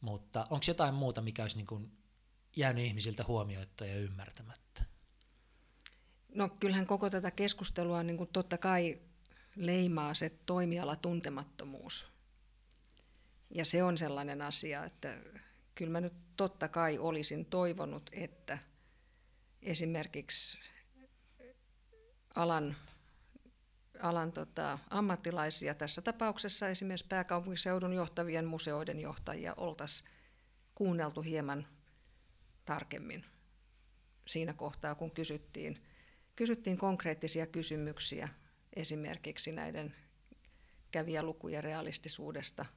[0.00, 1.98] mutta onko jotain muuta, mikä olisi niin kuin
[2.56, 4.89] jäänyt ihmisiltä huomioitta ja ymmärtämättä?
[6.34, 9.00] No kyllähän koko tätä keskustelua niin kuin totta kai
[9.56, 12.06] leimaa se toimiala tuntemattomuus.
[13.54, 15.16] Ja se on sellainen asia, että
[15.74, 18.58] kyllä mä nyt totta kai olisin toivonut, että
[19.62, 20.58] esimerkiksi
[22.34, 22.76] alan,
[24.02, 30.10] alan tota, ammattilaisia, tässä tapauksessa esimerkiksi pääkaupunkiseudun johtavien museoiden johtajia, oltaisiin
[30.74, 31.66] kuunneltu hieman
[32.64, 33.24] tarkemmin
[34.26, 35.89] siinä kohtaa, kun kysyttiin,
[36.40, 38.28] kysyttiin konkreettisia kysymyksiä
[38.76, 39.94] esimerkiksi näiden
[40.90, 42.66] kävijälukujen realistisuudesta–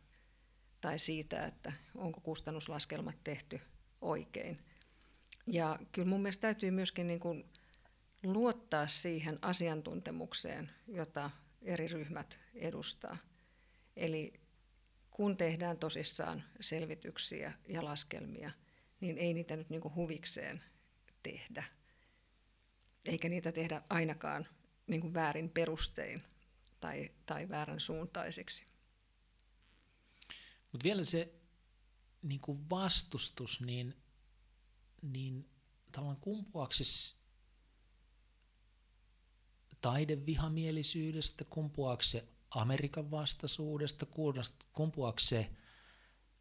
[0.83, 3.61] tai siitä, että onko kustannuslaskelmat tehty
[4.01, 4.59] oikein.
[5.47, 7.49] Ja kyllä mun mielestä täytyy myöskin niin kuin
[8.23, 13.17] luottaa siihen asiantuntemukseen, jota eri ryhmät edustaa.
[13.95, 14.33] Eli
[15.11, 18.51] kun tehdään tosissaan selvityksiä ja laskelmia,
[18.99, 20.61] niin ei niitä nyt niin kuin huvikseen
[21.23, 21.63] tehdä.
[23.05, 24.47] Eikä niitä tehdä ainakaan
[24.87, 26.23] niin kuin väärin perustein
[26.79, 28.65] tai, tai väärän suuntaisiksi.
[30.71, 31.33] Mutta vielä se
[32.21, 33.95] niin kuin vastustus, niin,
[35.01, 35.49] niin
[35.91, 37.15] tavallaan kumpuaako se
[39.81, 44.05] taidevihamielisyydestä, kumpuaako se Amerikan vastaisuudesta,
[44.73, 45.49] kumpuaako se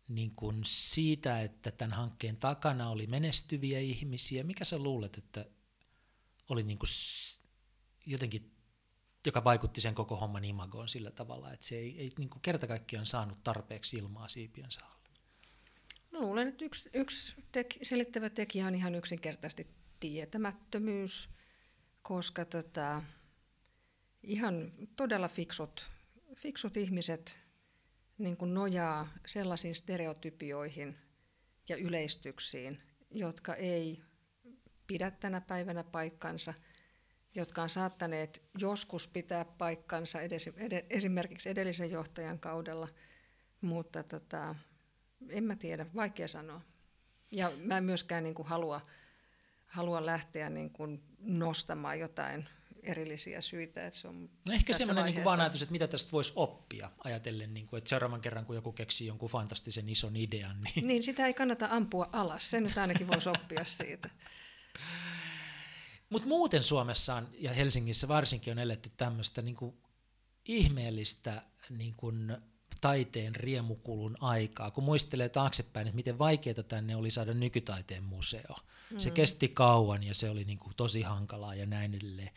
[0.08, 4.44] niin kuin siitä, että tämän hankkeen takana oli menestyviä ihmisiä?
[4.44, 5.46] Mikä sä luulet, että
[6.52, 6.88] oli niin kuin
[8.06, 8.52] jotenkin
[9.26, 12.66] joka vaikutti sen koko homman imagoon sillä tavalla, että se ei, ei niin kuin kerta
[12.66, 15.08] kaikkiaan saanut tarpeeksi ilmaa siipiensä alle.
[16.12, 19.66] Mä luulen, että yksi, yksi tek, selittävä tekijä on ihan yksinkertaisesti
[20.00, 21.28] tietämättömyys,
[22.02, 23.02] koska tota,
[24.22, 25.90] ihan todella fiksut,
[26.36, 27.38] fiksut ihmiset
[28.18, 30.96] niin kuin nojaa sellaisiin stereotypioihin
[31.68, 34.02] ja yleistyksiin, jotka ei
[34.92, 36.54] pidä tänä päivänä paikkansa,
[37.34, 42.88] jotka on saattaneet joskus pitää paikkansa edes, ed, esimerkiksi edellisen johtajan kaudella,
[43.60, 44.54] mutta tota,
[45.28, 46.60] en mä tiedä, vaikea sanoa.
[47.30, 48.80] Ja mä en myöskään niin kuin halua,
[49.66, 52.48] halua lähteä niin kuin nostamaan jotain
[52.82, 53.86] erillisiä syitä.
[53.86, 57.54] Että se on no ehkä semmoinen niin vaan ajatus, että mitä tästä voisi oppia, ajatellen,
[57.54, 60.62] niin kuin, että seuraavan kerran kun joku keksii jonkun fantastisen ison idean.
[60.62, 64.10] Niin, niin sitä ei kannata ampua alas, se nyt ainakin voisi oppia siitä.
[66.10, 69.56] Mutta muuten Suomessa on, ja Helsingissä varsinkin on eletty tämmöistä niin
[70.44, 72.36] ihmeellistä niin kuin
[72.82, 78.56] taiteen riemukulun aikaa, kun muistelee taaksepäin, että miten vaikeaa tänne oli saada nykytaiteen museo.
[78.90, 78.98] Mm.
[78.98, 82.30] Se kesti kauan ja se oli niin kuin tosi hankalaa ja näin edelleen.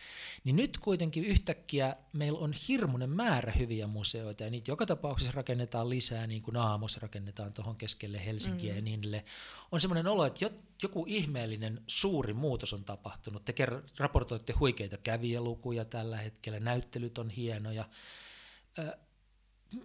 [0.43, 5.89] Niin nyt kuitenkin yhtäkkiä meillä on hirmuinen määrä hyviä museoita ja niitä joka tapauksessa rakennetaan
[5.89, 8.76] lisää, niin kuin Aamos rakennetaan tuohon keskelle Helsinkiä mm.
[8.76, 9.24] ja niin edelleen.
[9.72, 10.50] On semmoinen olo, että
[10.84, 13.46] joku ihmeellinen suuri muutos on tapahtunut.
[13.46, 13.54] Te
[13.98, 17.89] raportoitte huikeita kävijälukuja tällä hetkellä, näyttelyt on hienoja.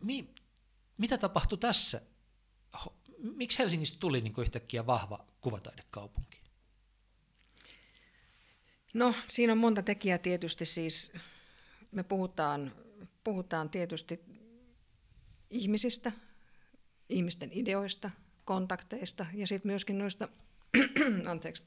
[0.03, 0.40] mi- mitä
[1.21, 2.01] tapahtui tässä?
[3.19, 6.41] Miksi Helsingistä tuli niin yhtäkkiä vahva kuvataidekaupunki?
[8.95, 10.65] No, siinä on monta tekijää tietysti.
[10.65, 11.13] Siis
[11.93, 12.73] me puhutaan,
[13.25, 14.21] puhutaan tietysti
[15.51, 16.13] ihmisistä,
[17.09, 18.11] ihmisten ideoista,
[18.45, 20.29] kontakteista ja sitten myöskin noista
[21.31, 21.63] anteeksi,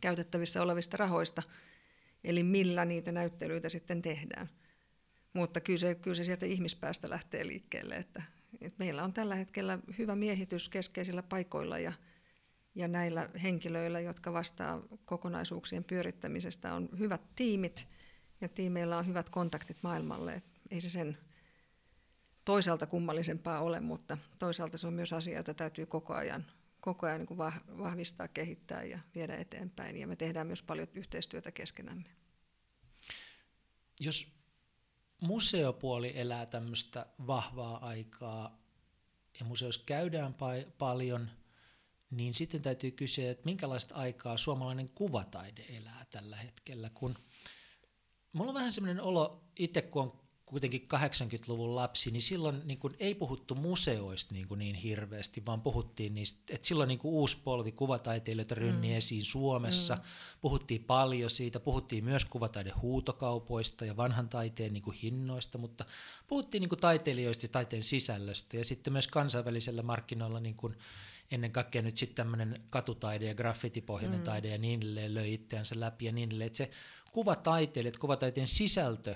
[0.00, 1.42] käytettävissä olevista rahoista,
[2.24, 4.50] eli millä niitä näyttelyitä sitten tehdään.
[5.32, 8.22] Mutta kyllä se, kyllä se sieltä ihmispäästä lähtee liikkeelle, että
[8.64, 11.92] et meillä on tällä hetkellä hyvä miehitys keskeisillä paikoilla ja,
[12.74, 17.88] ja näillä henkilöillä, jotka vastaa kokonaisuuksien pyörittämisestä, on hyvät tiimit
[18.40, 20.34] ja tiimeillä on hyvät kontaktit maailmalle.
[20.34, 21.18] Et ei se sen
[22.44, 26.46] toisaalta kummallisempaa ole, mutta toisaalta se on myös asia, jota täytyy koko ajan,
[26.80, 27.38] koko ajan niin
[27.78, 29.96] vahvistaa, kehittää ja viedä eteenpäin.
[29.96, 32.08] Ja me tehdään myös paljon yhteistyötä keskenämme.
[34.00, 34.33] Jos
[35.20, 38.58] museopuoli elää tämmöistä vahvaa aikaa
[39.40, 41.30] ja museoissa käydään pa- paljon,
[42.10, 47.14] niin sitten täytyy kysyä, että minkälaista aikaa suomalainen kuvataide elää tällä hetkellä, kun
[48.32, 52.96] mulla on vähän semmoinen olo itse, kun on kuitenkin 80-luvun lapsi, niin silloin niin kuin
[53.00, 57.38] ei puhuttu museoista niin, kuin niin hirveästi, vaan puhuttiin niistä, että silloin niin kuin uusi
[57.44, 58.94] polvi kuvataiteilijoita rynni mm.
[58.94, 60.02] esiin Suomessa, mm.
[60.40, 65.84] puhuttiin paljon siitä, puhuttiin myös kuvataidehuutokaupoista ja vanhan taiteen niin kuin hinnoista, mutta
[66.26, 70.76] puhuttiin niin kuin taiteilijoista ja taiteen sisällöstä ja sitten myös kansainvälisellä markkinoilla niin kuin
[71.30, 74.24] ennen kaikkea nyt sitten tämmöinen katutaide ja graffitipohjainen mm.
[74.24, 76.70] taide ja niin edelleen löi itseänsä läpi ja niin edelleen, että se
[77.12, 79.14] kuvataiteilijat, kuvataiteen sisältö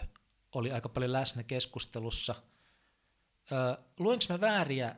[0.55, 2.34] oli aika paljon läsnä keskustelussa.
[3.53, 3.59] Öö,
[3.99, 4.96] luenko mä vääriä,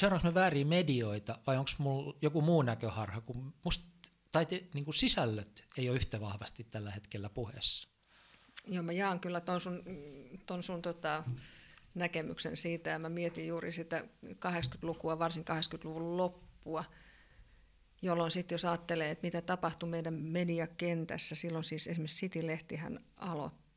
[0.00, 4.94] seuraanko mä vääriä medioita vai onko mulla joku muu näköharha, kun musta taite, niin kuin
[4.94, 7.88] sisällöt ei ole yhtä vahvasti tällä hetkellä puheessa.
[8.66, 9.82] Joo, mä jaan kyllä ton sun,
[10.46, 11.24] ton sun tota,
[11.94, 16.84] näkemyksen siitä ja mä mietin juuri sitä 80-lukua, varsin 80-luvun loppua,
[18.02, 23.69] jolloin sitten jos ajattelee, että mitä tapahtui meidän mediakentässä, silloin siis esimerkiksi City-lehtihän aloitti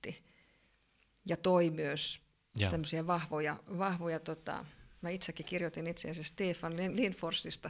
[1.26, 2.22] ja toi myös
[2.58, 2.70] ja.
[2.70, 4.66] tämmöisiä vahvoja, vahvoja tota,
[5.02, 7.70] mä itsekin kirjoitin itse asiassa Stefan Lindforsista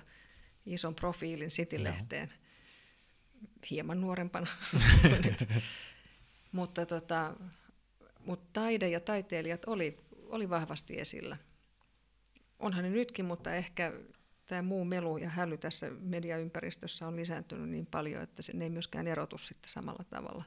[0.65, 2.33] ison profiilin City-lehteen,
[3.69, 4.47] hieman nuorempana
[6.51, 7.33] mutta, tota,
[8.25, 11.37] mutta taide ja taiteilijat oli, oli vahvasti esillä.
[12.59, 13.93] Onhan ne nytkin, mutta ehkä
[14.45, 18.69] tämä muu melu ja häly tässä mediaympäristössä on lisääntynyt niin paljon, että se, ne ei
[18.69, 20.43] myöskään erotu sitten samalla tavalla.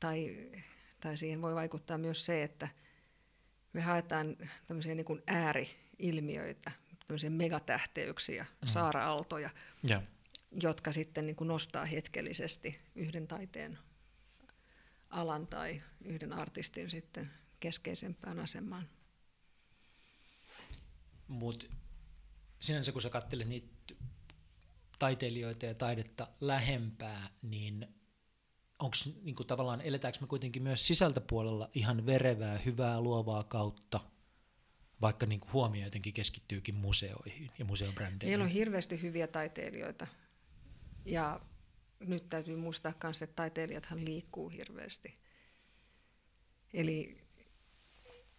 [0.00, 0.36] Tai
[1.00, 2.68] tai siihen voi vaikuttaa myös se, että
[3.72, 4.36] me haetaan
[4.66, 6.72] tämmöisiä niin kuin ääriilmiöitä,
[7.06, 8.68] tämmöisiä megatähteyksiä, mm.
[8.68, 9.50] saara-aaltoja,
[9.90, 10.02] yeah.
[10.62, 13.78] jotka sitten niin kuin nostaa hetkellisesti yhden taiteen
[15.10, 17.30] alan tai yhden artistin sitten
[17.60, 18.88] keskeisempään asemaan.
[21.28, 21.66] Mutta
[22.60, 23.94] sinänsä kun sä katselet niitä
[24.98, 27.99] taiteilijoita ja taidetta lähempää, niin
[28.80, 34.00] onko niinku tavallaan, eletäänkö me kuitenkin myös sisältöpuolella ihan verevää, hyvää, luovaa kautta,
[35.00, 38.30] vaikka niinku huomio jotenkin keskittyykin museoihin ja museobrändeihin?
[38.30, 40.06] Meillä on hirveästi hyviä taiteilijoita
[41.04, 41.40] ja
[42.00, 45.18] nyt täytyy muistaa myös, että taiteilijathan liikkuu hirveästi.
[46.74, 47.20] Eli,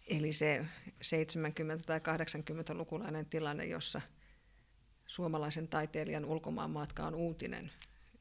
[0.06, 4.00] eli se 70- tai 80-lukulainen tilanne, jossa
[5.06, 7.70] suomalaisen taiteilijan ulkomaanmatka on uutinen,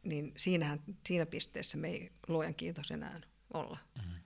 [0.03, 3.21] niin siinähän, siinä pisteessä me ei luojan kiitos enää
[3.53, 3.77] olla.
[3.97, 4.21] Mm-hmm.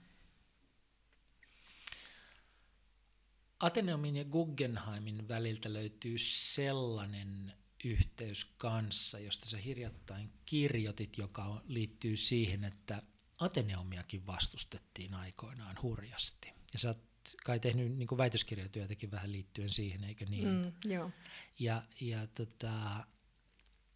[3.60, 7.54] Ateneumin ja Guggenheimin väliltä löytyy sellainen
[7.84, 13.02] yhteys kanssa, josta sä hirjattain kirjoitit, joka liittyy siihen, että
[13.40, 16.54] Ateneumiakin vastustettiin aikoinaan hurjasti.
[16.74, 17.00] Ja sä oot
[17.44, 20.48] kai tehnyt niin väitöskirjatyötäkin vähän liittyen siihen, eikö niin?
[20.48, 21.12] Mm, joo.
[21.60, 23.06] Ja, ja tota,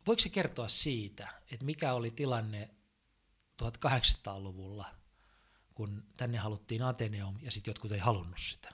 [0.08, 2.70] voiko se kertoa siitä, että mikä oli tilanne
[3.64, 4.86] 1800-luvulla,
[5.76, 8.70] kun tänne haluttiin Ateneum ja sitten jotkut ei halunnut sitä?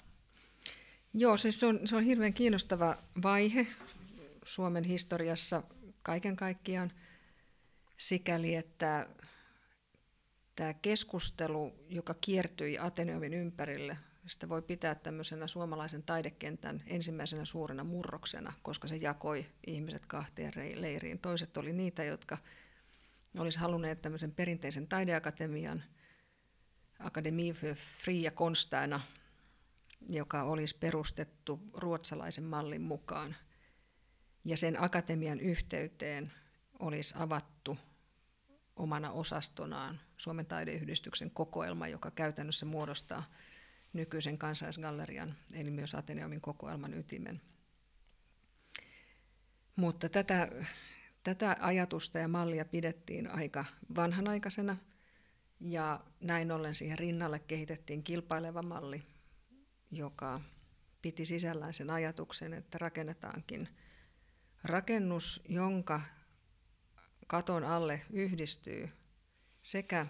[1.14, 3.68] Joo, siis se on, se on hirveän kiinnostava vaihe
[4.46, 5.64] Suomen historiassa
[6.02, 6.92] kaiken kaikkiaan
[7.98, 9.10] sikäli, että
[10.56, 13.98] tämä keskustelu, joka kiertyi Ateneumin ympärille,
[14.28, 21.20] sitä voi pitää tämmöisenä suomalaisen taidekentän ensimmäisenä suurena murroksena, koska se jakoi ihmiset kahteen leiriin.
[21.20, 22.38] Toiset oli niitä, jotka
[23.38, 25.84] olisi halunneet tämmöisen perinteisen taideakatemian,
[27.00, 29.02] Akademie för fria konstärna,
[30.10, 33.36] joka olisi perustettu ruotsalaisen mallin mukaan.
[34.44, 36.32] Ja sen akatemian yhteyteen
[36.80, 37.78] olisi avattu
[38.76, 43.24] omana osastonaan Suomen taideyhdistyksen kokoelma, joka käytännössä muodostaa
[43.96, 47.42] nykyisen kansaisgallerian, eli myös Ateneumin kokoelman ytimen.
[49.76, 50.50] Mutta tätä,
[51.24, 53.66] tätä ajatusta ja mallia pidettiin aika
[53.96, 54.78] vanhanaikaisena,
[55.60, 59.04] ja näin ollen siihen rinnalle kehitettiin kilpaileva malli,
[59.92, 60.42] joka
[61.02, 63.70] piti sisällään sen ajatuksen, että rakennetaankin
[64.64, 66.02] rakennus, jonka
[67.28, 68.90] katon alle yhdistyy
[69.64, 70.08] sekä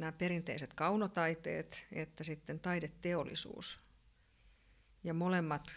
[0.00, 3.80] nämä perinteiset kaunotaiteet että sitten taideteollisuus.
[5.04, 5.74] Ja molemmat,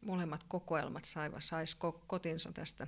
[0.00, 1.76] molemmat kokoelmat saivat, sais
[2.06, 2.86] kotinsa tästä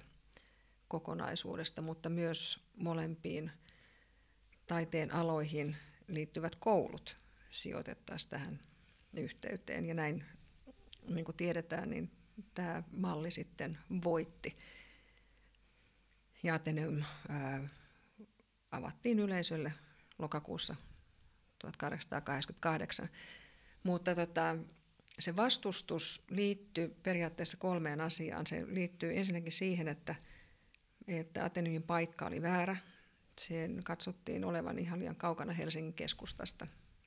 [0.88, 3.50] kokonaisuudesta, mutta myös molempiin
[4.66, 5.76] taiteen aloihin
[6.08, 7.16] liittyvät koulut
[7.50, 8.60] sijoitettaisiin tähän
[9.16, 9.86] yhteyteen.
[9.86, 10.24] Ja näin,
[11.08, 12.10] niin kuin tiedetään, niin
[12.54, 14.58] tämä malli sitten voitti.
[16.42, 17.68] Ja Ateneum ää,
[18.70, 19.72] avattiin yleisölle
[20.18, 20.76] lokakuussa
[21.58, 23.08] 1888.
[23.82, 24.56] Mutta tota,
[25.18, 28.46] se vastustus liittyy periaatteessa kolmeen asiaan.
[28.46, 30.14] Se liittyy ensinnäkin siihen, että,
[31.06, 32.76] että Ateneumin paikka oli väärä.
[33.40, 36.66] Sen katsottiin olevan ihan liian kaukana Helsingin keskustasta,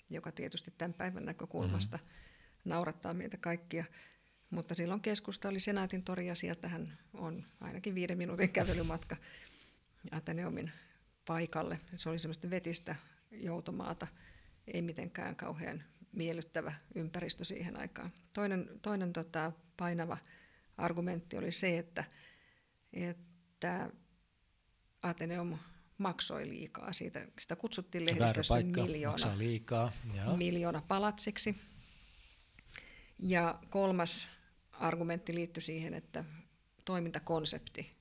[0.09, 2.69] joka tietysti tämän päivän näkökulmasta mm-hmm.
[2.69, 3.85] naurattaa meitä kaikkia.
[4.49, 9.15] Mutta silloin keskusta oli Senaatin tori ja sieltähän on ainakin viiden minuutin kävelymatka
[10.11, 10.71] Ateneumin
[11.25, 11.79] paikalle.
[11.95, 12.95] Se oli semmoista vetistä
[13.31, 14.07] joutomaata,
[14.67, 18.11] ei mitenkään kauhean miellyttävä ympäristö siihen aikaan.
[18.33, 20.17] Toinen, toinen tota, painava
[20.77, 22.03] argumentti oli se, että,
[22.93, 23.89] että
[25.01, 25.57] Ateneum
[25.97, 26.93] maksoi liikaa.
[26.93, 29.91] Siitä, sitä kutsuttiin lehdistössä miljoona, liikaa.
[30.37, 31.55] miljoona palatsiksi.
[33.19, 34.27] Ja kolmas
[34.71, 36.25] argumentti liittyi siihen, että
[36.85, 37.91] toimintakonsepti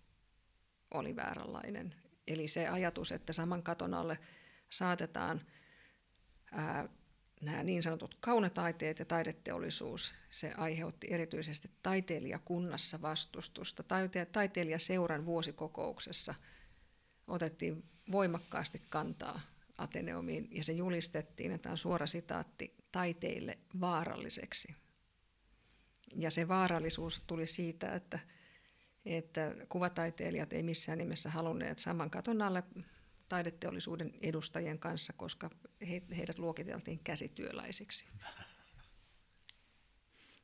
[0.91, 1.95] oli vääränlainen.
[2.33, 4.19] Eli se ajatus, että saman katon alle
[4.71, 5.41] saatetaan
[6.53, 6.89] ää,
[7.41, 13.83] nämä niin sanotut kaunetaiteet ja taideteollisuus, se aiheutti erityisesti taiteilijakunnassa vastustusta.
[13.83, 16.35] Taite- taiteilijaseuran vuosikokouksessa
[17.27, 19.41] otettiin voimakkaasti kantaa
[19.79, 24.75] Ateneumiin ja se julistettiin, että on suora sitaatti, taiteille vaaralliseksi.
[26.17, 28.19] Ja se vaarallisuus tuli siitä, että,
[29.05, 32.63] että kuvataiteilijat ei missään nimessä halunneet saman katon alle
[33.29, 35.51] taideteollisuuden edustajien kanssa, koska
[35.91, 38.07] he, heidät luokiteltiin käsityöläisiksi.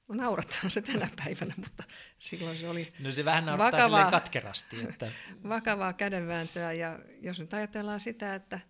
[0.08, 1.84] No naurattaa se tänä päivänä, mutta
[2.18, 4.80] silloin se oli No se vähän vakavaa, katkerasti.
[4.88, 5.12] Että...
[5.48, 8.60] vakavaa kädenvääntöä ja jos nyt ajatellaan sitä, että,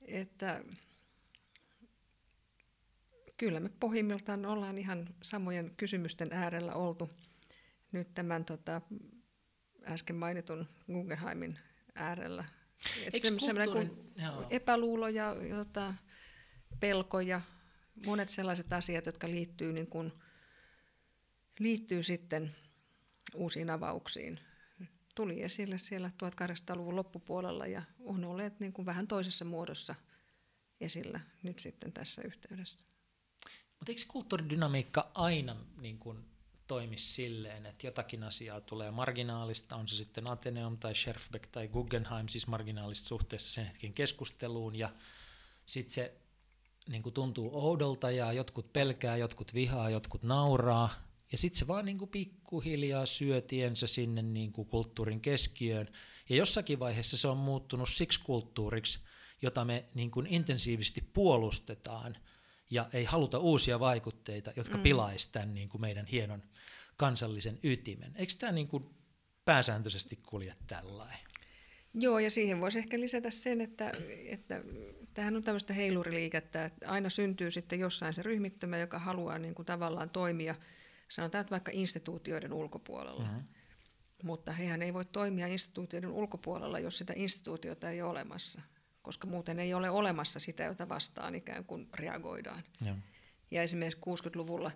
[0.00, 0.64] että
[3.36, 7.10] kyllä me pohjimmiltaan ollaan ihan samojen kysymysten äärellä oltu
[7.94, 8.80] nyt tämän tota,
[9.84, 11.58] äsken mainitun Guggenheimin
[11.94, 12.44] äärellä.
[13.12, 14.12] Eikö kulttuurin...
[14.50, 15.94] epäluulo ja jota,
[16.80, 17.40] pelko ja
[18.06, 20.12] monet sellaiset asiat, jotka liittyy, niin kuin,
[21.58, 22.56] liittyy sitten
[23.34, 24.40] uusiin avauksiin,
[25.14, 29.94] tuli esille siellä 1800-luvun loppupuolella ja on olleet niin kuin vähän toisessa muodossa
[30.80, 32.84] esillä nyt sitten tässä yhteydessä.
[33.78, 36.33] Mutta eikö kulttuuridynamiikka aina niin kuin
[36.66, 42.28] toimi silleen, että jotakin asiaa tulee marginaalista, on se sitten Ateneum tai Scherfbeck tai Guggenheim,
[42.28, 44.92] siis marginaalista suhteessa sen hetken keskusteluun, ja
[45.64, 46.14] sitten se
[46.88, 50.94] niin kuin tuntuu oudolta ja jotkut pelkää, jotkut vihaa, jotkut nauraa.
[51.32, 55.88] Ja sitten se vaan niin kuin pikkuhiljaa syö tiensä sinne niin kuin kulttuurin keskiöön.
[56.28, 58.98] Ja jossakin vaiheessa se on muuttunut siksi kulttuuriksi,
[59.42, 62.16] jota me niin kuin intensiivisesti puolustetaan
[62.70, 64.82] ja ei haluta uusia vaikutteita, jotka mm.
[64.82, 66.42] pilaisivat tämän niin kuin meidän hienon
[66.96, 68.12] kansallisen ytimen.
[68.16, 68.84] Eikö tämä niin kuin
[69.44, 71.18] pääsääntöisesti kulje tällainen?
[71.94, 73.92] Joo, ja siihen voisi ehkä lisätä sen, että,
[74.26, 74.62] että
[75.14, 79.66] tämähän on tämmöistä heiluriliikettä, että aina syntyy sitten jossain se ryhmittymä, joka haluaa niin kuin
[79.66, 80.54] tavallaan toimia,
[81.08, 83.24] sanotaan että vaikka instituutioiden ulkopuolella.
[83.24, 83.44] Mm-hmm.
[84.22, 88.60] Mutta hehän ei voi toimia instituutioiden ulkopuolella, jos sitä instituutiota ei ole olemassa,
[89.04, 92.64] koska muuten ei ole olemassa sitä, jota vastaan ikään kuin reagoidaan.
[92.86, 92.96] Ja,
[93.50, 94.70] ja esimerkiksi 60-luvulla,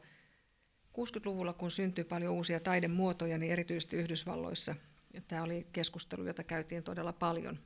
[0.99, 4.75] 60-luvulla, kun syntyi paljon uusia taidemuotoja, niin erityisesti Yhdysvalloissa–
[5.29, 7.59] tämä oli keskustelu, jota käytiin todella paljon.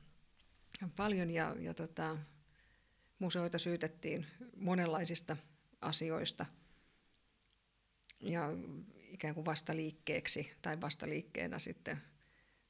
[0.95, 2.17] paljon ja, ja tota,
[3.19, 5.37] museoita syytettiin monenlaisista
[5.81, 6.45] asioista
[8.19, 8.49] ja
[9.09, 12.01] ikään kuin vastaliikkeeksi tai vastaliikkeenä sitten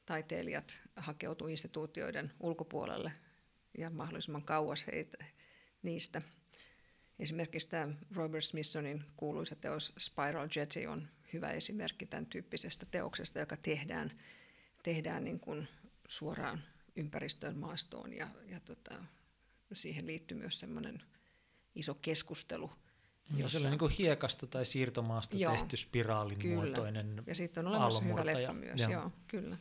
[0.05, 3.11] taiteilijat hakeutuivat instituutioiden ulkopuolelle
[3.77, 5.25] ja mahdollisimman kauas heitä,
[5.83, 6.21] niistä.
[7.19, 13.57] Esimerkiksi tämä Robert Smithsonin kuuluisa teos Spiral Jetty on hyvä esimerkki tämän tyyppisestä teoksesta, joka
[13.57, 14.11] tehdään
[14.83, 15.67] tehdään niin kuin
[16.07, 16.63] suoraan
[16.95, 18.95] ympäristöön, maastoon ja, ja tota,
[19.73, 21.01] siihen liittyy myös semmoinen
[21.75, 22.71] iso keskustelu.
[23.37, 23.59] Jossa...
[23.59, 26.55] Se on niin kuin hiekasta tai siirtomaasta joo, tehty spiraalin kyllä.
[26.55, 29.57] muotoinen Ja sitten on olemassa hyvä leffa myös, joo, joo kyllä.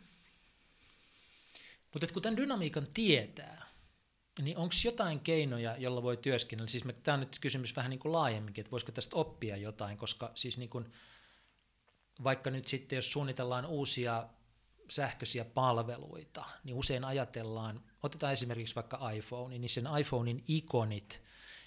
[1.92, 3.61] Mutta kun tämän dynamiikan tietää,
[4.40, 6.68] niin onko jotain keinoja, jolla voi työskennellä?
[6.68, 10.32] Siis tämä on nyt kysymys vähän niin kuin laajemminkin, että voisiko tästä oppia jotain, koska
[10.34, 10.92] siis niin kuin,
[12.24, 14.28] vaikka nyt sitten jos suunnitellaan uusia
[14.90, 21.22] sähköisiä palveluita, niin usein ajatellaan, otetaan esimerkiksi vaikka iPhone, niin sen iPhonein ikonit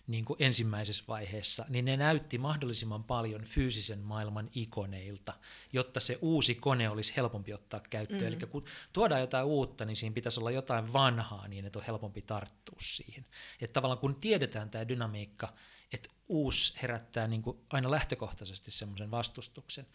[0.08, 5.34] niin kuin ensimmäisessä vaiheessa, niin ne näytti mahdollisimman paljon fyysisen maailman ikoneilta,
[5.74, 8.22] jotta se uusi kone olisi helpompi ottaa käyttöön.
[8.22, 8.28] Mm.
[8.28, 12.22] Eli kun tuodaan jotain uutta, niin siinä pitäisi olla jotain vanhaa niin, että on helpompi
[12.22, 13.26] tarttua siihen.
[13.62, 15.54] Että tavallaan kun tiedetään tämä dynamiikka,
[15.94, 19.88] että uusi herättää niin kuin aina lähtökohtaisesti semmoisen vastustuksen,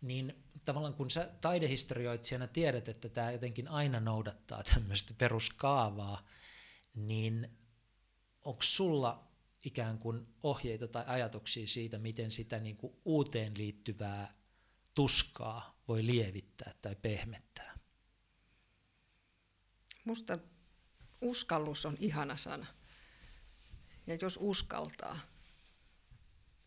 [0.00, 6.26] niin tavallaan kun sä taidehistorioitsijana tiedät, että tämä jotenkin aina noudattaa tämmöistä peruskaavaa,
[6.96, 7.50] niin
[8.44, 9.33] onko sulla
[9.64, 14.34] ikään kuin ohjeita tai ajatuksia siitä, miten sitä niin kuin uuteen liittyvää
[14.94, 17.78] tuskaa voi lievittää tai pehmettää?
[20.04, 20.38] Musta
[21.20, 22.66] uskallus on ihana sana.
[24.06, 25.20] Ja jos uskaltaa,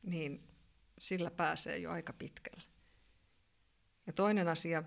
[0.03, 0.47] niin
[0.99, 2.63] sillä pääsee jo aika pitkälle.
[4.07, 4.83] Ja toinen asia,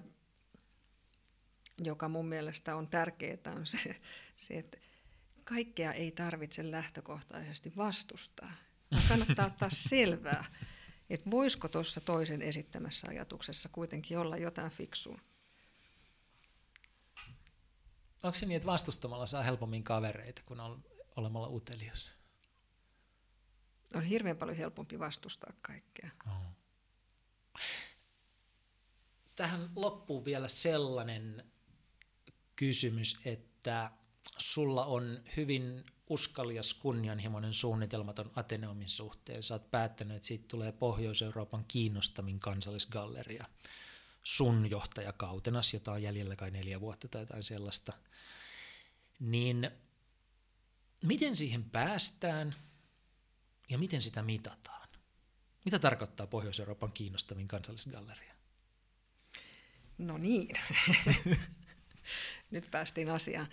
[1.79, 4.01] joka mun mielestä on tärkeää, on se,
[4.37, 4.79] se että
[5.51, 8.53] kaikkea ei tarvitse lähtökohtaisesti vastustaa.
[8.91, 10.45] Vaan kannattaa ottaa selvää,
[11.11, 15.19] että voisiko tuossa toisen esittämässä ajatuksessa kuitenkin olla jotain fiksua.
[18.23, 20.61] Onko se niin, että vastustamalla saa helpommin kavereita kuin
[21.17, 22.11] olemalla utelias?
[23.95, 26.11] On hirveän paljon helpompi vastustaa kaikkea.
[26.27, 26.61] Oh
[29.41, 31.45] tähän loppuu vielä sellainen
[32.57, 33.91] kysymys, että
[34.39, 39.43] sulla on hyvin uskallias, kunnianhimoinen suunnitelmaton Ateneumin suhteen.
[39.43, 43.45] Sä oot päättänyt, että siitä tulee Pohjois-Euroopan kiinnostavin kansallisgalleria
[44.25, 47.93] sun johtajakautenas, jota on jäljellä kai neljä vuotta tai jotain sellaista.
[49.21, 49.71] Niin
[51.03, 52.55] miten siihen päästään
[53.69, 54.89] ja miten sitä mitataan?
[55.65, 58.35] Mitä tarkoittaa Pohjois-Euroopan kiinnostavin kansallisgalleria?
[59.99, 60.49] No niin,
[62.51, 63.49] nyt päästiin asiaan.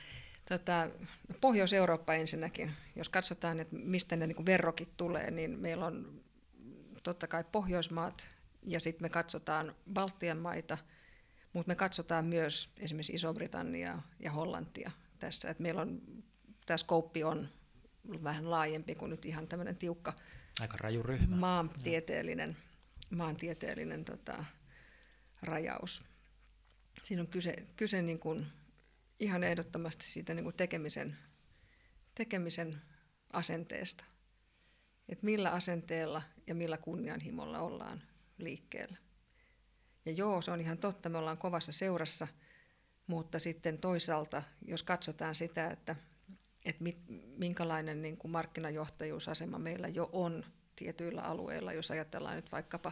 [0.49, 0.89] Tota,
[1.41, 6.21] Pohjois-Eurooppa ensinnäkin, jos katsotaan, että mistä ne niin verrokit tulee, niin meillä on
[7.03, 8.27] totta kai Pohjoismaat
[8.63, 10.77] ja sitten me katsotaan Baltian maita,
[11.53, 15.49] mutta me katsotaan myös esimerkiksi Iso-Britannia ja Hollantia tässä.
[15.49, 16.01] Et meillä on,
[16.65, 17.49] tämä skouppi on
[18.23, 20.13] vähän laajempi kuin nyt ihan tämmöinen tiukka
[20.59, 21.35] Aika raju ryhmä.
[21.35, 22.57] maantieteellinen,
[23.09, 24.45] maantieteellinen tota,
[25.41, 26.03] rajaus
[27.03, 28.47] siinä on kyse, kyse niin kuin
[29.19, 31.17] ihan ehdottomasti siitä niin kuin tekemisen,
[32.15, 32.81] tekemisen
[33.33, 34.03] asenteesta.
[35.09, 38.03] Että millä asenteella ja millä kunnianhimolla ollaan
[38.37, 38.97] liikkeellä.
[40.05, 42.27] Ja joo, se on ihan totta, me ollaan kovassa seurassa,
[43.07, 45.95] mutta sitten toisaalta, jos katsotaan sitä, että,
[46.65, 46.97] että mit,
[47.37, 50.45] minkälainen niin kuin markkinajohtajuusasema meillä jo on
[50.75, 52.91] tietyillä alueilla, jos ajatellaan nyt vaikkapa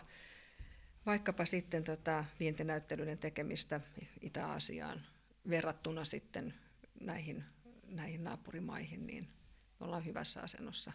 [1.06, 3.82] vaikkapa sitten tota vientinäyttelyiden tekemistä
[4.22, 5.06] Itä-Asiaan
[5.50, 6.54] verrattuna sitten
[7.02, 7.46] näihin,
[7.88, 9.24] näihin naapurimaihin, niin
[9.80, 10.92] me ollaan hyvässä asennossa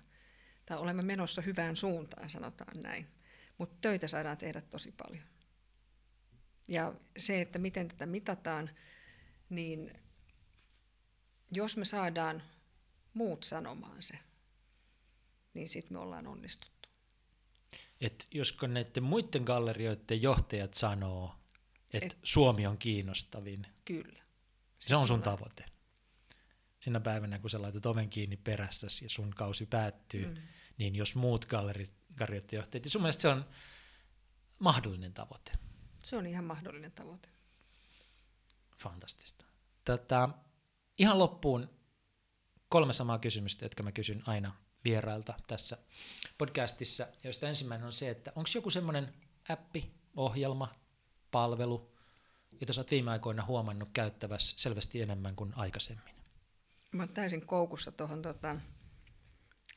[0.66, 3.06] tai olemme menossa hyvään suuntaan, sanotaan näin.
[3.58, 5.24] Mutta töitä saadaan tehdä tosi paljon.
[6.68, 8.70] Ja se, että miten tätä mitataan,
[9.50, 9.92] niin
[11.52, 12.42] jos me saadaan
[13.14, 14.18] muut sanomaan se,
[15.54, 16.88] niin sitten me ollaan onnistuttu.
[18.00, 21.34] Et josko näiden muiden gallerioiden johtajat sanoo,
[21.92, 23.66] että Et, Suomi on kiinnostavin.
[23.84, 24.19] Kyllä.
[24.80, 25.64] Se on sun tavoite.
[26.80, 30.36] Sinä päivänä, kun sä laitat oven kiinni perässäsi ja sun kausi päättyy, mm.
[30.78, 33.44] niin jos muut gallerioiden johtajat, ja sun mielestä se on
[34.58, 35.52] mahdollinen tavoite.
[36.02, 37.28] Se on ihan mahdollinen tavoite.
[38.78, 39.44] Fantastista.
[39.84, 40.28] Tätä,
[40.98, 41.70] ihan loppuun
[42.68, 45.78] kolme samaa kysymystä, jotka mä kysyn aina vierailta tässä
[46.38, 49.14] podcastissa, joista ensimmäinen on se, että onko joku semmoinen
[49.48, 50.74] appi, ohjelma,
[51.30, 51.89] palvelu,
[52.60, 56.14] jota sä oot viime aikoina huomannut käyttävässä selvästi enemmän kuin aikaisemmin?
[56.92, 58.56] Mä oon täysin koukussa tuohon tota,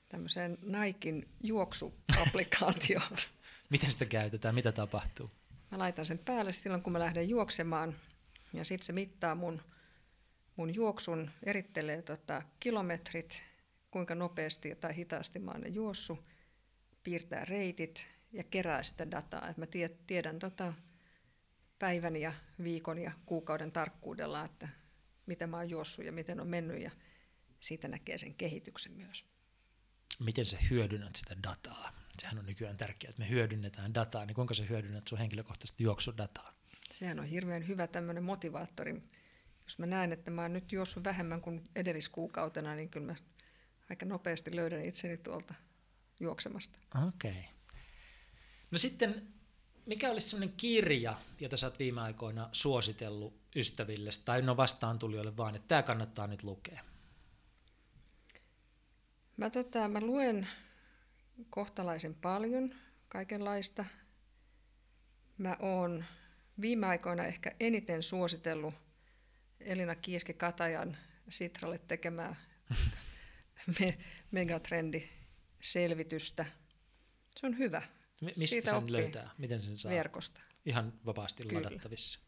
[0.10, 3.12] tämmöiseen Naikin juoksuapplikaatioon.
[3.70, 4.56] Miten sitä käytetään?
[4.56, 5.32] Mitä tapahtuu?
[5.72, 7.96] Mä laitan sen päälle silloin, kun mä lähden juoksemaan,
[8.54, 9.62] ja sitten se mittaa mun,
[10.56, 13.42] mun juoksun, erittelee tota kilometrit,
[13.92, 16.20] kuinka nopeasti tai hitaasti mä oon ne juossut,
[17.04, 19.48] piirtää reitit ja kerää sitä dataa.
[19.48, 19.66] Et mä
[20.08, 20.74] tiedän tota
[21.84, 24.70] päivän ja viikon ja kuukauden tarkkuudella, että
[25.26, 26.92] mitä mä oon juossut ja miten on mennyt ja
[27.60, 29.26] siitä näkee sen kehityksen myös.
[30.20, 31.94] Miten sä hyödynnät sitä dataa?
[32.20, 36.54] Sehän on nykyään tärkeää, että me hyödynnetään dataa, niin kuinka sä hyödynnät sun henkilökohtaisesti juoksudataa?
[36.92, 39.04] Sehän on hirveän hyvä tämmöinen motivaattori.
[39.64, 43.16] Jos mä näen, että mä oon nyt juossut vähemmän kuin edelliskuukautena, niin kyllä mä
[43.90, 45.54] aika nopeasti löydän itseni tuolta
[46.20, 46.80] juoksemasta.
[47.08, 47.32] Okei.
[47.32, 47.44] Okay.
[48.72, 49.34] No sitten,
[49.86, 55.38] mikä olisi sellainen kirja, jota sä oot viime aikoina suositellut ystäville, tai no vastaan tulijoille
[55.38, 56.84] vaan, että tämä kannattaa nyt lukea?
[59.38, 60.48] Mä, tota, mä luen
[61.50, 62.76] kohtalaisen paljon
[63.08, 63.86] kaikenlaista.
[65.38, 66.06] Mä oon
[66.62, 68.74] viime aikoina ehkä eniten suositellut
[69.60, 70.98] Elina Kiiski-Katajan
[71.30, 72.36] Sitralle tekemää
[73.80, 73.98] me,
[74.32, 76.46] megatrendiselvitystä.
[77.36, 77.82] Se on hyvä.
[78.26, 79.30] Mistä Siitä sen löytää?
[79.38, 79.92] Miten sen saa?
[79.92, 80.42] Verkosta.
[80.66, 81.62] Ihan vapaasti Kyllä.
[81.62, 82.20] ladattavissa.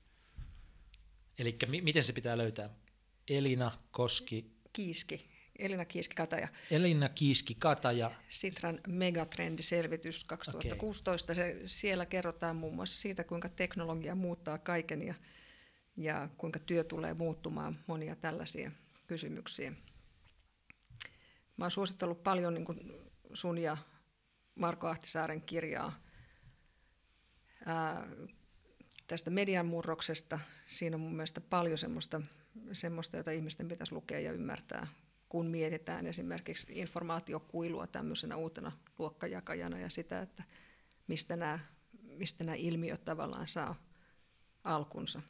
[1.40, 2.70] Eli mi- miten se pitää löytää?
[3.28, 4.52] Elina Koski.
[4.74, 5.30] Kiiski.
[5.60, 6.48] Elina Kiiski-Kataja.
[6.72, 8.12] Elina Kiiski-Kataja.
[8.30, 11.32] Sitran megatrendiselvitys 2016.
[11.34, 11.44] Okay.
[11.46, 15.14] Se, siellä kerrotaan muun muassa siitä, kuinka teknologia muuttaa kaiken ja,
[15.98, 18.72] ja kuinka työ tulee muuttumaan, monia tällaisia
[19.08, 19.72] kysymyksiä.
[21.58, 22.66] Mä oon suositellut paljon niin
[23.34, 23.78] sun ja
[24.56, 26.00] Marko Ahtisaaren kirjaa
[27.66, 28.08] ää,
[29.08, 30.40] tästä median murroksesta.
[30.68, 32.22] Siinä on mun mielestä paljon semmoista,
[32.72, 34.88] semmoista, jota ihmisten pitäisi lukea ja ymmärtää,
[35.30, 40.44] kun mietitään esimerkiksi informaatiokuilua tämmöisenä uutena luokkajakajana ja sitä, että
[41.08, 41.60] mistä nämä,
[42.02, 43.76] mistä nämä ilmiöt tavallaan saa
[44.64, 45.22] alkunsa.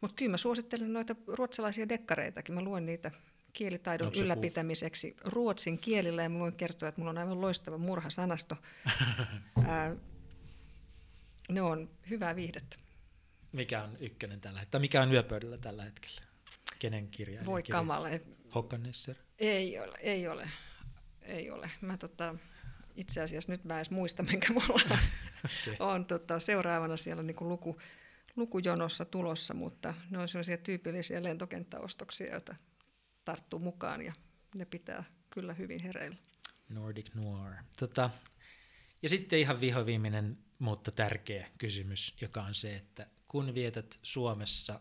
[0.00, 2.54] Mutta kyllä mä suosittelen noita ruotsalaisia dekkareitakin.
[2.54, 3.10] Mä luen niitä
[3.54, 7.78] kielitaidon Onko ylläpitämiseksi puh- ruotsin kielillä ja mä voin kertoa, että mulla on aivan loistava
[7.78, 8.56] murhasanasto.
[9.66, 9.96] Ää,
[11.48, 12.76] ne on hyvää viihdettä.
[13.52, 14.80] Mikä on ykkönen tällä hetkellä?
[14.80, 16.20] Mikä on yöpöydällä tällä hetkellä?
[16.78, 17.46] Kenen kirja?
[17.46, 17.78] Voi kirja?
[17.78, 18.08] kamala.
[18.54, 19.16] Hokkanesser?
[19.38, 20.50] Ei ole, ei ole.
[21.22, 21.70] Ei ole.
[21.80, 22.34] Mä tota,
[22.96, 24.98] itse asiassa nyt mä edes muista, minkä mulla on,
[25.44, 25.76] okay.
[25.78, 27.80] on tota, seuraavana siellä niin kuin luku,
[28.36, 32.56] lukujonossa tulossa, mutta ne on sellaisia tyypillisiä lentokenttäostoksia, joita
[33.24, 34.12] tarttuu mukaan ja
[34.54, 36.16] ne pitää kyllä hyvin hereillä.
[36.68, 37.54] Nordic Noir.
[37.78, 38.10] Tota,
[39.02, 44.80] ja sitten ihan vihoviimeinen, mutta tärkeä kysymys, joka on se, että kun vietät Suomessa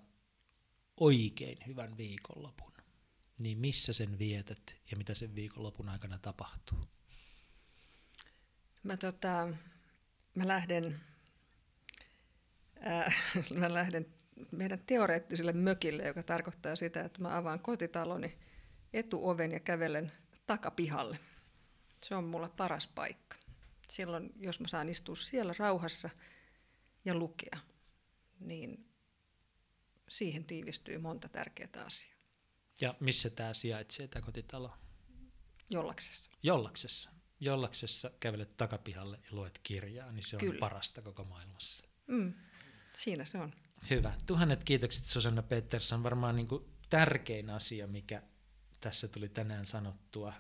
[0.98, 2.74] oikein hyvän viikonlopun,
[3.38, 6.88] niin missä sen vietät ja mitä sen viikonlopun aikana tapahtuu?
[8.84, 9.48] Mä, tota,
[10.36, 11.02] mä lähden,
[12.88, 13.16] äh,
[13.60, 14.06] mä lähden
[14.52, 18.38] meidän teoreettiselle mökille, joka tarkoittaa sitä, että mä avaan kotitaloni
[18.94, 20.12] etuoven ja kävelen
[20.48, 21.20] takapihalle.
[22.04, 23.36] Se on mulla paras paikka.
[23.90, 26.10] Silloin, jos mä saan istua siellä rauhassa
[27.06, 27.60] ja lukea,
[28.40, 28.90] niin
[30.10, 32.14] siihen tiivistyy monta tärkeää asiaa.
[32.82, 34.74] Ja missä tämä sijaitsee, tämä kotitalo?
[35.70, 36.32] Jollaksessa.
[36.44, 37.10] Jollaksessa.
[37.40, 40.60] Jollaksessa kävelet takapihalle ja luet kirjaa, niin se on Kyllä.
[40.60, 41.86] parasta koko maailmassa.
[42.08, 42.34] Mm,
[42.98, 43.54] siinä se on.
[43.90, 44.14] Hyvä.
[44.26, 46.04] Tuhannet kiitokset Susanna Pettersson.
[46.04, 48.22] Varmaan niin kuin tärkein asia, mikä
[48.80, 50.34] tässä tuli tänään sanottua,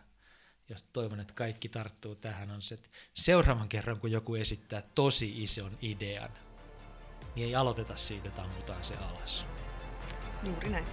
[0.70, 5.44] jos toivon, että kaikki tarttuu tähän, on se, että seuraavan kerran, kun joku esittää tosi
[5.44, 6.30] ison idean,
[7.36, 9.45] niin ei aloiteta siitä, että ammutaan se alas.
[10.44, 10.86] Juuri näin.